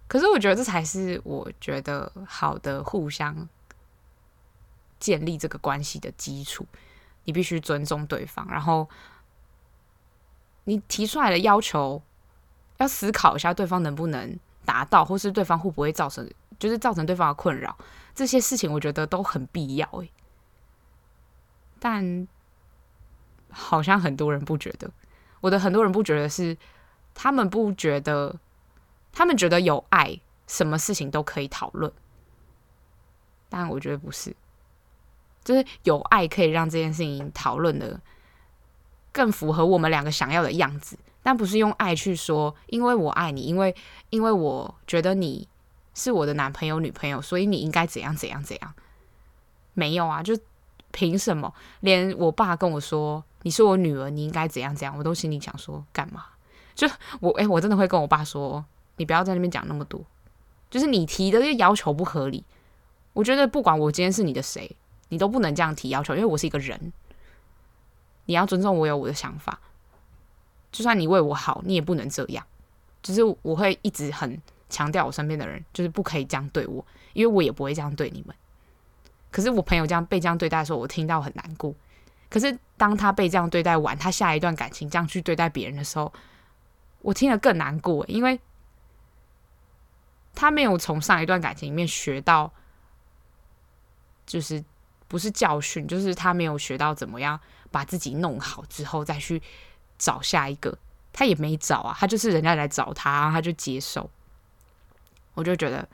[0.07, 3.49] 可是我觉得这才是我觉得好的互相
[4.99, 6.67] 建立这个关系的基础。
[7.25, 8.87] 你必须尊重对方，然后
[10.65, 12.03] 你提出来的要求
[12.77, 17.75] 要思考一下，对方能不能达到，或是对方会不会造成，就是造成对方的困扰。
[18.15, 20.11] 这些事情我觉得都很必要，诶，
[21.79, 22.29] 但。
[23.51, 24.91] 好像很多人不觉得，
[25.41, 26.57] 我的很多人不觉得是，
[27.15, 28.35] 他们不觉得，
[29.13, 31.93] 他们觉得有爱，什么事情都可以讨论，
[33.49, 34.35] 但我觉得不是，
[35.43, 38.01] 就是有爱可以让这件事情讨论的
[39.13, 43.75] 更符合我们两个想要的样子，但不是用爱去说，因为我爱你，因为
[44.11, 45.49] 因为我觉得你
[45.95, 48.75] 是我的男朋友女朋友，所以你应该怎样怎样怎样，
[49.75, 50.39] 没有啊，就
[50.93, 51.53] 凭什么？
[51.81, 53.25] 连我爸跟我说。
[53.43, 56.27] 你是我女儿，你应该怎样怎样，我都心里想说干嘛？
[56.75, 56.89] 就
[57.21, 58.65] 我哎、欸，我真的会跟我爸说，
[58.97, 60.03] 你不要在那边讲那么多，
[60.71, 62.45] 就是你提的这些要求不合理。
[63.13, 64.77] 我觉得不管我今天是你的谁，
[65.09, 66.93] 你都不能这样提要求，因为我是一个人，
[68.27, 69.59] 你要尊重我有我的想法。
[70.71, 72.47] 就算你为我好，你也不能这样。
[73.03, 78.35] 就是我会一直很强调我身边的人，就是不可以这样对我，因为我也不会这样对你们。
[79.31, 81.75] 可是我朋友这样被这样对待的时候，我听到很难过。
[82.31, 86.11] 可是当他被这样对待完，他下一段感情这样去对待别人的时候，
[87.03, 88.41] 我听了更难过，因为
[90.35, 92.53] 他没有从上一段感情里面学到，
[94.25, 94.65] 就是
[95.09, 97.39] 不是教训，就是他没有学到怎么样
[97.71, 99.43] 把自己弄好之后再去
[99.99, 100.79] 找下一个，
[101.13, 104.09] 他也没找啊，他就是人家来找他，他就接受。
[105.35, 105.89] 我就觉得，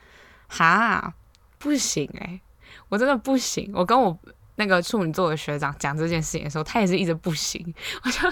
[0.48, 1.14] 哈，
[1.58, 2.40] 不行诶、
[2.88, 4.18] 我真的不行，我跟我
[4.56, 7.74] 那个处女座的学长讲这件事情的时候，他也是一直不行。
[8.04, 8.28] 我就，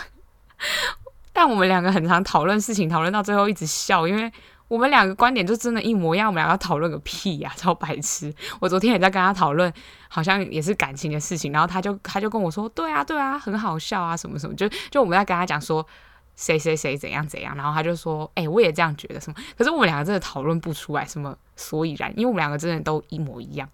[1.32, 4.32] 但我们两个很常讨论事情，讨论到最后一直笑，因为
[4.68, 6.28] 我们两个观点就真的一模一样。
[6.28, 8.34] 我们两个讨论个屁呀，超白痴！
[8.60, 9.72] 我昨天也在跟他讨论，
[10.08, 15.86] 好像也是感情的事情，然后他就他就跟我说，对啊对啊，很好笑啊，什么什么，就就我们在跟他讲说
[16.34, 19.36] 谁谁谁怎样怎样，然后他就说，哎、我也这样觉得什么。
[19.58, 23.68] 可是我们两个真的讨论不出来什么所以然，因为我们两个真的都一模一样。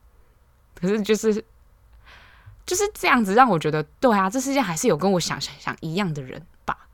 [0.74, 1.44] 可是就是
[2.66, 6.86] 就是这样子，让我觉得对啊，这世界还是有跟我想想想一样的人吧，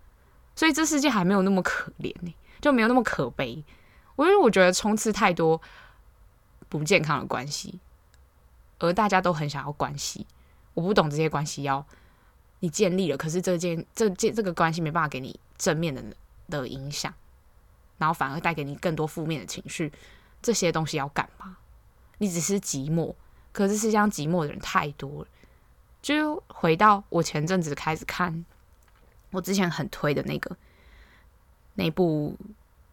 [0.54, 3.64] 所以这世界还没有那么可怜呢，就没有那么可悲。
[4.16, 5.60] 我因为我觉得充斥太多
[6.68, 7.78] 不健康的关系，
[8.78, 10.26] 而大家都很想要关系，
[10.72, 11.84] 我不懂这些关系要
[12.60, 16.02] 你建立了，可是这件这件这个关系没办法给你正面的
[16.48, 17.12] 的影响，
[17.98, 19.92] 然后反而带给你更多负面的情绪，
[20.40, 21.58] 这些东西要干嘛？
[22.18, 23.14] 你只是寂寞。
[23.52, 25.28] 可是世界上寂寞的人太多了，
[26.06, 28.44] 就回到我前阵子开始看，
[29.32, 30.56] 我之前很推的那个
[31.74, 32.36] 那部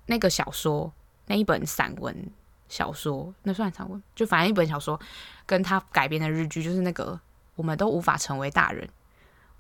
[0.08, 0.92] 那个小说，
[1.28, 2.32] 那一本散文
[2.68, 5.00] 小说，那算散文，就反正一本小说，
[5.46, 7.20] 跟他改编的日剧，就是那个
[7.54, 8.90] 我们都无法成为大人。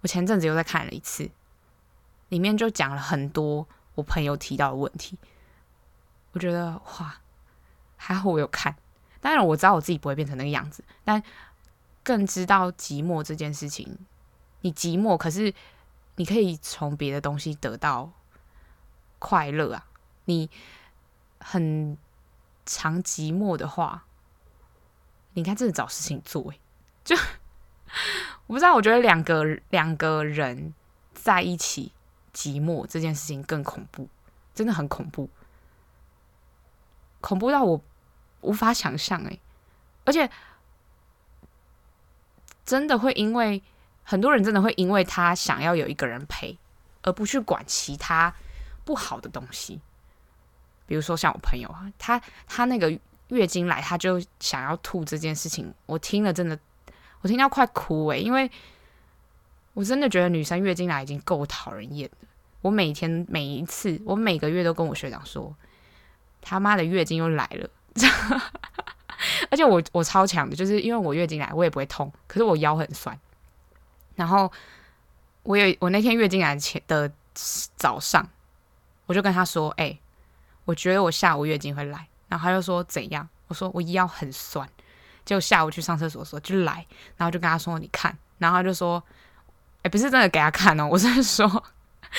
[0.01, 1.29] 我前阵子又在看了一次，
[2.29, 5.15] 里面就讲了很多我朋友提到的问题，
[6.31, 7.17] 我觉得哇，
[7.97, 8.75] 还好我有看。
[9.21, 11.21] 当然我知道我自己不会变成那个样子，但
[12.03, 13.97] 更知道寂寞这件事情。
[14.61, 15.53] 你寂寞，可是
[16.15, 18.11] 你可以从别的东西得到
[19.19, 19.87] 快乐啊！
[20.25, 20.49] 你
[21.39, 21.97] 很
[22.65, 24.05] 常寂寞的话，
[25.33, 26.53] 你看真的找事情做，
[27.03, 27.15] 就
[28.47, 30.73] 我不知道，我觉得两个两个人
[31.13, 31.91] 在一起
[32.33, 34.07] 寂寞这件事情更恐怖，
[34.53, 35.29] 真的很恐怖，
[37.21, 37.81] 恐怖到我。
[38.45, 39.39] 无法想象哎，
[40.03, 40.29] 而且
[42.65, 43.61] 真的会因为
[44.03, 46.57] 很多人真的会因为他想要有一个人陪，
[47.01, 48.33] 而不去管其他
[48.85, 49.79] 不好的东西。
[50.85, 52.99] 比如说像我朋友啊，他他那个
[53.29, 56.59] 月经来，他就想要吐这件事情，我听了真的，
[57.21, 58.51] 我听到快哭哎，因为
[59.73, 62.27] 我真的觉得女生月经来已经够讨人厌了。
[62.61, 65.55] 我每天每一次，我每个月都跟我学长说，
[66.41, 67.69] 他妈的月经又来了。
[69.51, 73.17] 而且我我超强的，就是因为我月经来我也不会痛，可是我腰很酸。
[74.15, 74.51] 然后
[75.43, 77.11] 我有我那天月经来前的
[77.75, 78.27] 早上，
[79.05, 79.97] 我就跟他说：“哎、
[80.65, 84.67] 我觉得我下午月经会来。”然后他就说：“怎样？”我说：“我腰很酸。”
[85.25, 86.85] 结果下午去上厕所的时候就来，
[87.17, 89.03] 然后就跟他说：“你看。”然后他就说
[89.83, 91.63] ：“哎、不是真的给他看哦，我是说。”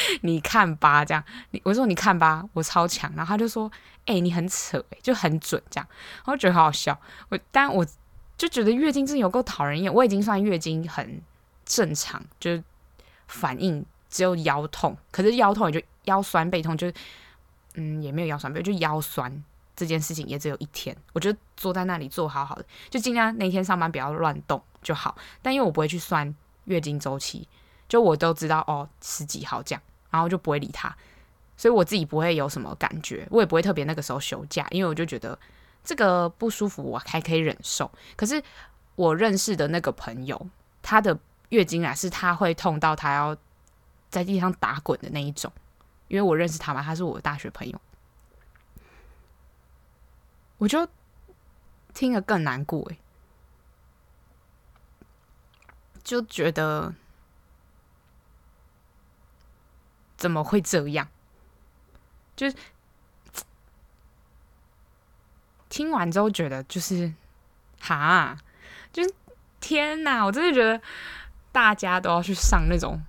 [0.22, 3.70] 你看吧，这样，你我说你看吧，我超强，然后他就说，
[4.06, 5.88] 哎、你很扯，哎，就很准，这样，
[6.24, 6.98] 我就觉得好好笑。
[7.28, 7.86] 我，但我
[8.36, 9.92] 就觉得月经真的有够讨人厌。
[9.92, 11.20] 我已经算月经很
[11.64, 12.62] 正常，就是
[13.28, 16.94] 反应只有腰痛，可是腰痛也就腰酸背痛，就是
[17.74, 19.44] 嗯也没有腰酸背痛，就腰酸
[19.76, 20.96] 这件事情也只有一天。
[21.12, 25.16] 我就坐在那里坐好好的，就尽量那天上班不要乱动就好。
[25.40, 26.34] 但因为我不会去算
[26.64, 27.48] 月经周期。
[27.94, 29.80] 就我都知道哦，十几号这样，
[30.10, 30.92] 然后就不会理他，
[31.56, 35.38] 所以我自己不会有什么感觉，我也不会特别那个时候休假，因为我就觉得
[35.84, 37.88] 这个不舒服我还可以忍受。
[38.16, 38.42] 可是
[38.96, 40.48] 我认识的那个朋友，
[40.82, 41.16] 他的
[41.50, 43.36] 月经来是他会痛到他要
[44.10, 45.52] 在地上打滚的那一种，
[46.08, 47.80] 因为我认识他嘛，他是我的大学朋友，
[50.58, 50.88] 我就
[51.92, 52.98] 听了更难过诶，
[56.02, 56.92] 就觉得。
[60.16, 61.08] 怎么会这样？
[62.36, 62.56] 就是
[65.68, 67.12] 听完之后觉得，就是
[67.80, 68.36] 哈，
[68.92, 69.14] 就是
[69.60, 70.24] 天哪！
[70.24, 70.80] 我真的觉得
[71.52, 73.02] 大家都要去上那种，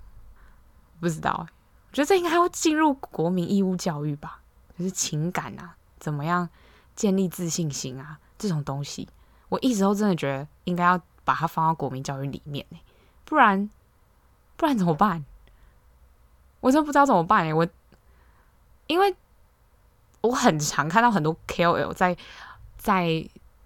[0.99, 1.47] 不知道，
[1.89, 4.41] 我觉得这应该要进入国民义务教育吧，
[4.77, 6.49] 就是情感啊，怎么样
[6.95, 9.07] 建立自信心啊，这种东西，
[9.49, 12.65] 我一直都真的觉得应该要把它放到国民教育里面，
[13.25, 13.69] 不然
[14.55, 15.25] 不然怎么办？
[16.65, 17.67] 我真不知道怎么办哎，我
[18.87, 19.15] 因为
[20.21, 22.17] 我很常看到很多 KOL 在
[22.75, 23.23] 在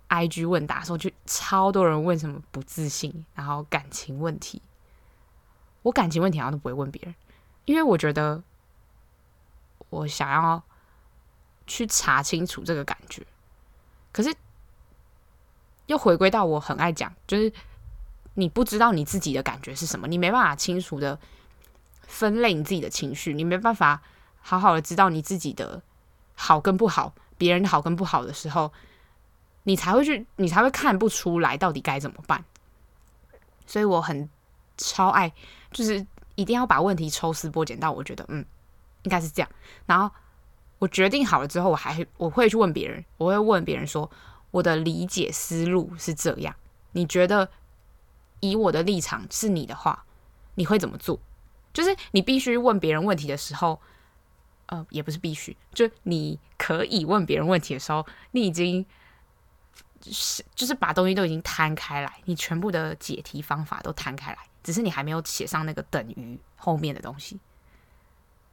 [0.10, 4.62] IG 问答的时候，就超多人问什么不自信，然后感情问题。
[5.84, 7.16] 我感情问题好像都不会问别人，
[7.64, 8.44] 因为我觉得
[9.90, 10.62] 我想要
[11.66, 13.26] 去查清楚这个感觉。
[14.12, 14.36] 可是
[15.86, 17.54] 又回归到我很爱讲，就是
[18.34, 21.18] 你不知道你自己的感觉是什么，你没办法清楚的。
[22.10, 24.02] 分类你自己的情绪，你没办法
[24.42, 25.82] 好好的知道你自己的
[26.34, 28.74] 好跟不好，别人好跟不好的时候，
[29.64, 32.44] 你才会去，你才会看不出来到底该怎么办。
[33.68, 34.28] 所以我很
[34.76, 35.32] 超爱，
[35.72, 38.44] 就是一定要把问题抽丝剥茧到我觉得嗯
[39.04, 39.50] 应该是这样，
[39.86, 40.10] 然后
[40.80, 44.10] 我决定好了之后，我还我会去问别人，我会问别人说
[44.50, 46.56] 我的理解思路是这样，
[46.94, 47.50] 你觉得
[48.40, 50.06] 以我的立场是你的话，
[50.56, 51.20] 你会怎么做？
[51.72, 53.80] 就是你必须问别人问题的时候，
[54.66, 58.86] 呃，也不是必须，就你可以问别人问题的时候，你已经
[60.02, 67.40] 是就是把东西都已经摊开来，你全部的解题方法都摊开来，只是你还没有写上那个等于后面的东西。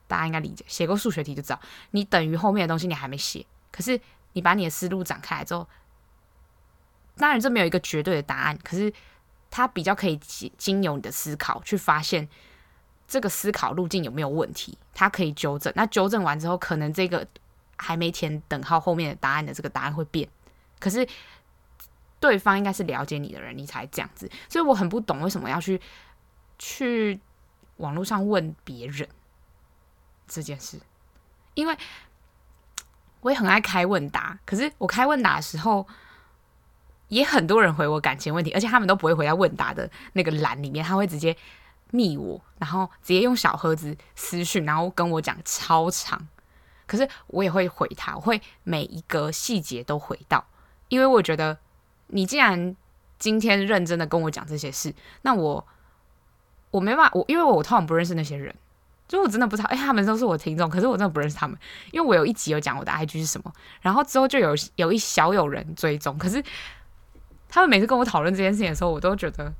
[0.06, 1.60] 大家应该理解，写过数学题就知道，
[1.90, 4.00] 你等于后面的东西你还没写，可是
[4.34, 5.68] 你把你的思路展开来之后，
[7.16, 8.92] 当然这没有一个绝对的答案，可是
[9.50, 10.16] 它比较可以
[10.58, 12.28] 经由你的思考去发现。
[13.08, 14.76] 这个思考路径有没有问题？
[14.92, 15.72] 他可以纠正。
[15.76, 17.24] 那纠正完之后，可能这个
[17.76, 20.28] 还没填等号后面的答案的这个答案会变。
[20.80, 21.06] 可是
[22.18, 24.28] 对方应该是了解你的人，你才这样子。
[24.48, 25.80] 所以我很不懂为什么要去
[26.58, 27.20] 去
[27.76, 29.08] 网络上问别人
[30.26, 30.80] 这件事，
[31.54, 31.76] 因为
[33.20, 34.36] 我也很爱开问答。
[34.44, 35.86] 可是我开问答的时候，
[37.08, 41.36] 也很多人回我感情问题，而且他们都不会回到问答的那个栏里面，他会直接。
[41.92, 46.26] 密我，然后直接用小盒子私讯，然后跟我讲超长，
[46.86, 50.44] 可是我也会回他，我会每一个细节都回到，
[50.88, 51.56] 因为我觉得
[52.08, 52.74] 你既然
[53.18, 55.66] 今天认真的跟我讲这些事，那我
[56.70, 58.54] 我没办法，我因为我通常不认识那些人，
[59.06, 61.56] 就我真的不知道，哎，他们都是我听众，可是我真的不认识他们，
[61.92, 66.42] 因为我有一集有讲我的 IG 是什么，然后之后就有有一小有人追踪，可是
[67.48, 69.52] 他们每次跟我讨论这件事情的时候，我都觉得。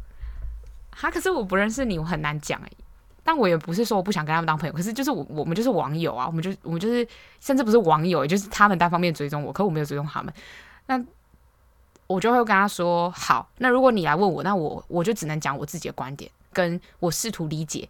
[0.99, 2.71] 哈，可是我不认识你，我很难讲哎。
[3.23, 7.05] 但我也不是说我不想跟他们当朋友，可是就是我我们就是网友啊，我们就我们就是
[7.41, 10.33] 甚至不是网友，也就是他们单方面追踪我，可我没有追踪他们。
[10.87, 11.05] 那
[12.07, 17.89] 我就会跟他说：好，那如果你来问我，那我我就只能讲我自己的观点，跟我试图理解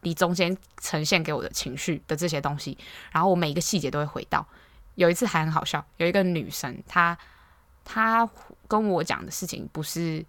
[0.00, 2.78] 你中间呈现给我的情绪的这些东西，
[3.10, 4.46] 然后我每一个细节都会回到。
[4.94, 7.18] 有一次还很好笑，有一个女生，她
[7.84, 8.26] 她
[8.66, 10.24] 跟我讲的事情不是。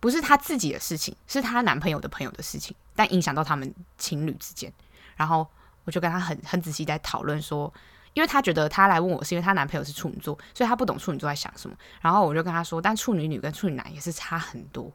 [0.00, 4.72] 不是她自己的事情，是她男朋友的朋友的事情，但影响到他们情侣之间。
[5.16, 5.46] 然后
[5.84, 7.72] 我就跟她很很仔细在讨论说，
[8.14, 11.76] 因为她觉得她来问我是因为她男朋友是处女座，所以她不懂处女座在想什么。
[12.00, 14.92] 然后我就跟她说，但处女女跟处女男也是差很多。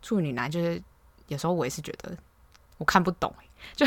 [0.00, 0.82] 处女男就是
[1.28, 2.16] 有时候我也是觉得
[2.78, 3.34] 我看不懂，
[3.74, 3.84] 就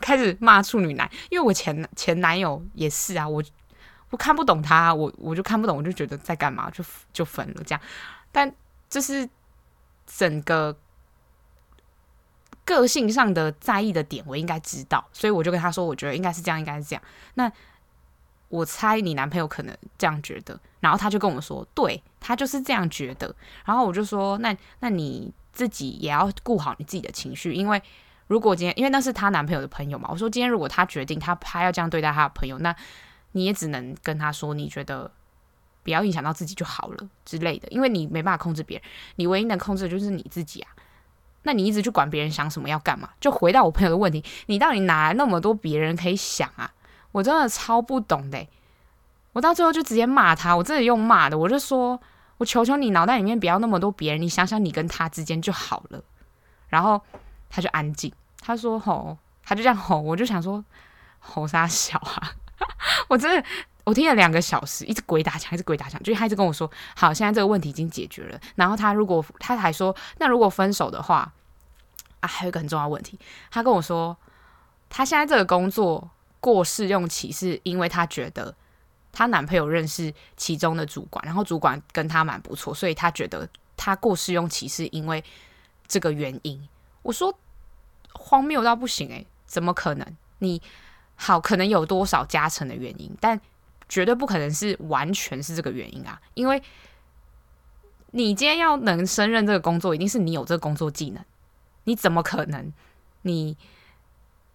[0.00, 3.44] 开始骂处女男，因为我前前男友也是啊，我
[4.08, 6.82] 我看不懂他，我我就看不懂，我就觉得在干嘛，就
[7.12, 7.80] 就分了这样。
[8.32, 8.50] 但
[8.88, 9.28] 就是。
[10.06, 10.76] 整个
[12.64, 17.02] 个性上的在意的点，我应该知道，所以我就跟他说，我觉得应该是这样，应该是这样。
[17.34, 17.50] 那
[18.48, 23.34] 我猜你男朋友可能这样觉得，然后他就跟我说，对，他就是这样觉得。
[23.64, 27.82] 然后我就说，那那你自己也要顾好你自己的情绪，因为
[28.28, 32.74] 如果今天，因为那是他男朋友的朋友嘛，我说今天如果他决定他他要这样对待他的朋友，那
[33.32, 35.10] 你也只能跟他说，你觉得。
[35.84, 40.70] 不要影响到自己就好了之类的，因为你没办法控制别人，你唯一能控制的就是你自己啊。
[41.42, 43.10] 那你一直去管别人想什么要干嘛？
[43.20, 46.72] 就回到我朋友的问题，你到底哪来那么多别人可以想啊？
[47.12, 48.48] 我真的超不懂的。
[49.34, 52.00] 我到最后就直接骂他，我真的用骂的，我就说，
[52.38, 56.02] 我求求你脑袋里面不要那么多别人，你想想你跟他之间就好了。
[56.68, 57.00] 然后
[57.50, 58.10] 他就安静，
[58.40, 60.64] 他说吼，他就这样吼，我就想说
[61.18, 62.32] 吼啥小啊？
[63.08, 63.46] 我真的。
[63.84, 71.30] 我听了两个小时，一直鬼打墙，一直鬼打墙，就他一直跟我说：“好，现在这个问题已经解决了。”然后他如果他还说：“那如果分手的话，
[72.20, 73.18] 啊，还有一个很重要的问题。”
[73.52, 74.16] 他跟我说
[74.88, 76.10] ：“他现在这个工作
[76.40, 78.54] 过试用期，是因为他觉得
[79.12, 85.22] 他男朋友认识其中的主管，然后主管跟他蛮不错，所以他觉得他过试用期是因为
[85.86, 86.66] 这个原因。”
[87.02, 87.38] 我说
[88.14, 90.16] 荒谬到不行诶、怎么可能？
[90.38, 90.62] 你
[91.16, 93.38] 好，可能有多少加成的原因，但
[93.88, 96.20] 绝对不可能是完全是这个原因啊！
[96.34, 96.62] 因为
[98.12, 101.24] 你今天要能胜任这个工作，一定是你有这个工作技能。
[101.84, 102.72] 你怎么可能？
[103.22, 103.56] 你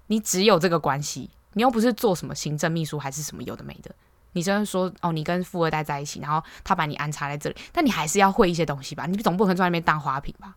[0.08, 3.94] 你只有这个关系，你又不是做什么行政秘书还是什么有的没的。
[4.34, 9.06] 你虽然说哦，你跟富二代在一起，然后他把你安插在这里，但你还是要会一些东西吧？
[9.08, 10.56] 你总不可能在那边当花瓶吧？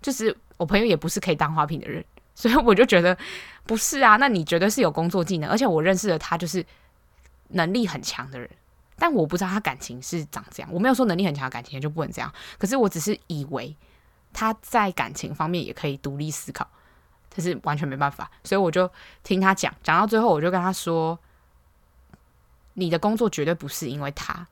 [0.00, 2.04] 就是我朋友也不是可以当花瓶的人，
[2.34, 3.16] 所以我就觉得
[3.64, 4.16] 不是啊。
[4.16, 6.64] 那你绝对是有工作技能，而且我认识的他就是
[7.48, 8.48] 能力很强的人，
[8.96, 10.72] 但我不知道他感情是长这样。
[10.72, 13.76] 我没有说能力很强的感情就不能这样，可是我只是以为
[14.32, 16.68] 他在感情方面也可以独立思考，
[17.30, 18.30] 这是完全没办法。
[18.44, 18.90] 所以我就
[19.22, 21.18] 听他讲，讲到最后我就跟他说。
[22.74, 24.46] 你的工作绝对不是因为他，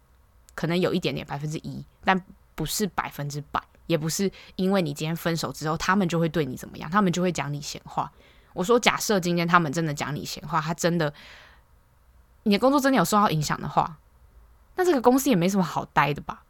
[0.56, 2.20] 可能有一点点百分之一，但
[2.56, 8.10] 不是百分之百，也不是因为你今天分手之后，他们就会对你怎么样，他们就会讲你闲话。
[8.52, 11.14] 我说，假设今天他们真的讲你闲话，他真的，
[12.46, 13.98] 你的工作真的有受到影响的话，
[14.76, 16.44] 那这个公司也没什么好待的吧？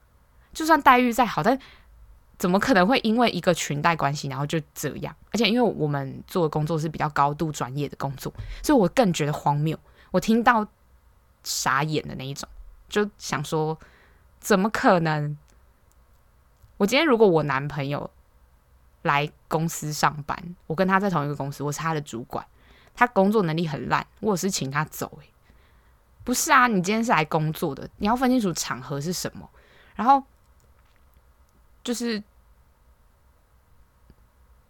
[0.52, 1.58] 就算待遇再好，但
[2.38, 5.14] 怎么可能会因为一个裙带关系，然后就这样？
[5.32, 8.32] 而且因为我们做的工作是比较高度专业的工作，
[8.62, 9.78] 所以我更觉得荒谬。
[10.10, 10.66] 我听到。
[11.48, 12.48] 傻眼的那一种，
[12.88, 13.78] 就想说，
[14.40, 15.38] 怎么可能？
[16.76, 18.10] 我今天如果我男朋友
[19.02, 22.44] 来公司上班，我跟他在同一个公司，我是他的主管，
[22.96, 25.20] 他工作能力很烂，我是请他走。
[26.26, 29.48] 不是啊，你今天是来工作的，你要分清楚场合是什么。
[29.94, 30.20] 然后
[31.84, 32.20] 就是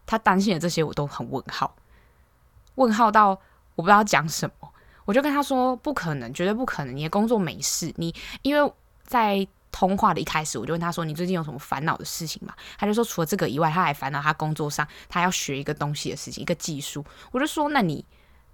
[0.05, 1.75] 他担心的这些，我都很问号，
[2.75, 3.31] 问号到
[3.75, 4.71] 我不知道讲什么。
[5.07, 6.95] 我就跟他说：“不可能，绝对不可能！
[6.95, 7.91] 你的工作没事。
[7.97, 8.73] 你因为
[9.05, 17.03] 在通话的一开始，我就问他说：‘你最近有什么烦恼的事情吗？’他就说：‘除了这个以外，他还烦恼他工作上他要学一个东西的事情，一个技术。’
[17.33, 18.05] 我就说：‘那你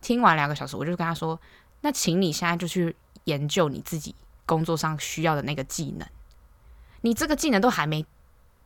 [0.00, 1.40] 听完两个小时，我就跟他说
[1.82, 4.14] ：‘那请你现在就去研究你自己
[4.46, 6.08] 工作上需要的那个技能。
[7.02, 8.04] 你这个技能都还没。’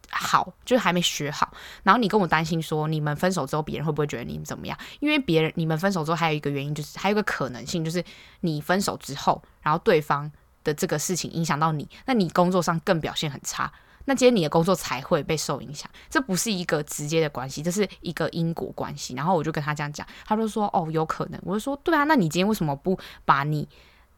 [0.08, 1.52] 好，就是还没学好。
[1.82, 4.78] 然后你跟我担心说，你们分手之后，别人会不会觉得你们怎么样？
[5.00, 8.04] 因为别人你们分手之后，还有一个原因，就是还有个可能性，就是
[8.42, 10.30] 你分手之后，然后对方
[10.62, 13.72] 的这个事情影响到你，那你工作上更表现很差，
[14.06, 15.90] 那今天你的工作才会被受影响。
[16.08, 19.14] 这不是一个直接的关系，这是一个因果关系。
[19.14, 23.68] 然后我就跟他这样讲，他就说：“哦，有可能。”我就说：“对啊，那你今天为什么不把你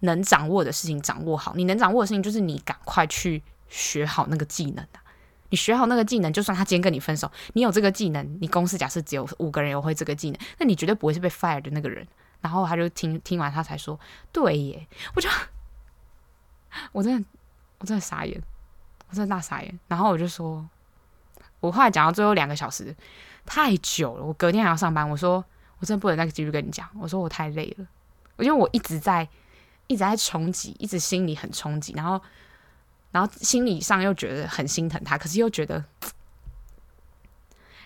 [0.01, 1.53] 能掌握的事情掌握好？
[1.57, 5.03] 你能掌握的事情就是你赶快去学好那个技能啊。”
[5.51, 12.07] 你学好那个技能，就算他今天跟你分手，你有这个技能，你公司假设只有五个人有会这个技能，那你绝对不会是被 fire 的那个人。
[12.43, 13.99] 然后他就听听完，他才说
[14.31, 14.87] ：“对耶。”
[15.17, 15.27] 我就，
[16.93, 17.29] 我真的，
[17.79, 18.39] 我真的傻眼，
[19.09, 19.81] 我真的大傻眼。
[19.89, 20.67] 然后我就说，
[21.61, 22.95] 我后来讲到最后两个小时
[23.47, 25.09] 太久了，我隔天还要上班。
[25.09, 25.45] 我说，
[25.79, 26.89] 我真的不能再继续跟你讲。
[26.99, 27.87] 我说我太累了，
[28.39, 29.29] 因为我一直在
[29.87, 32.21] 一直在冲击，一直心里很冲击，然后。
[33.11, 35.83] 然后心理上又觉得很心疼他，可是又觉得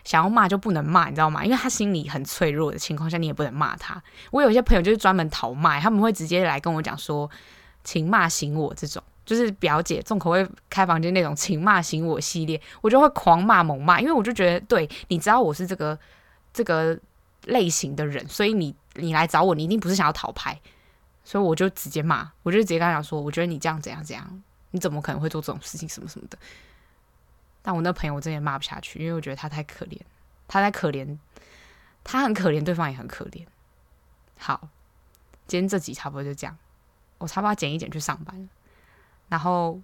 [0.02, 1.44] 想要骂就不能骂，你知道吗？
[1.44, 4.02] 因为他心里很脆弱的情况下，你也不能骂他。
[4.32, 7.30] 我有一些朋友就是专门讨骂，他们会直接来跟我讲说
[7.84, 9.00] “请骂醒我”这种，
[9.32, 15.98] 就是表姐重口味开房间那种“请骂醒我”系列，我就会狂骂猛骂，因为我就觉得，对，你知道我是这个
[16.52, 16.98] 这个
[17.44, 20.60] 类型的人，所以你你来找我，你一定不是想要讨拍，
[21.24, 24.42] 所以我就直接骂，我就直接跟他讲说，我觉得你这样怎样怎样。
[24.74, 25.86] 你怎么可能会做这种事情？
[25.86, 26.38] 什么什么的？
[27.60, 30.00] 但我那朋友我真的骂不下去，因为我觉得他太可怜，
[30.48, 31.18] 他太可怜，
[32.02, 33.44] 他很可怜，对方也很可怜。
[34.38, 34.68] 好，
[35.46, 36.56] 今天这集差不多就这样，
[37.18, 38.48] 我差不多剪一剪去上班。
[39.32, 39.80] 然后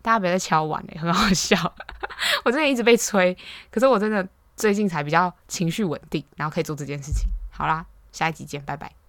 [0.00, 1.54] 大家别再敲碗了，很好笑。
[2.42, 3.36] 我真的一直被催，
[3.70, 4.26] 可是我真的
[4.56, 7.28] 最近才比较情绪稳定，然后可以做这件事情。
[7.50, 9.03] 好啦，下一集见，拜拜。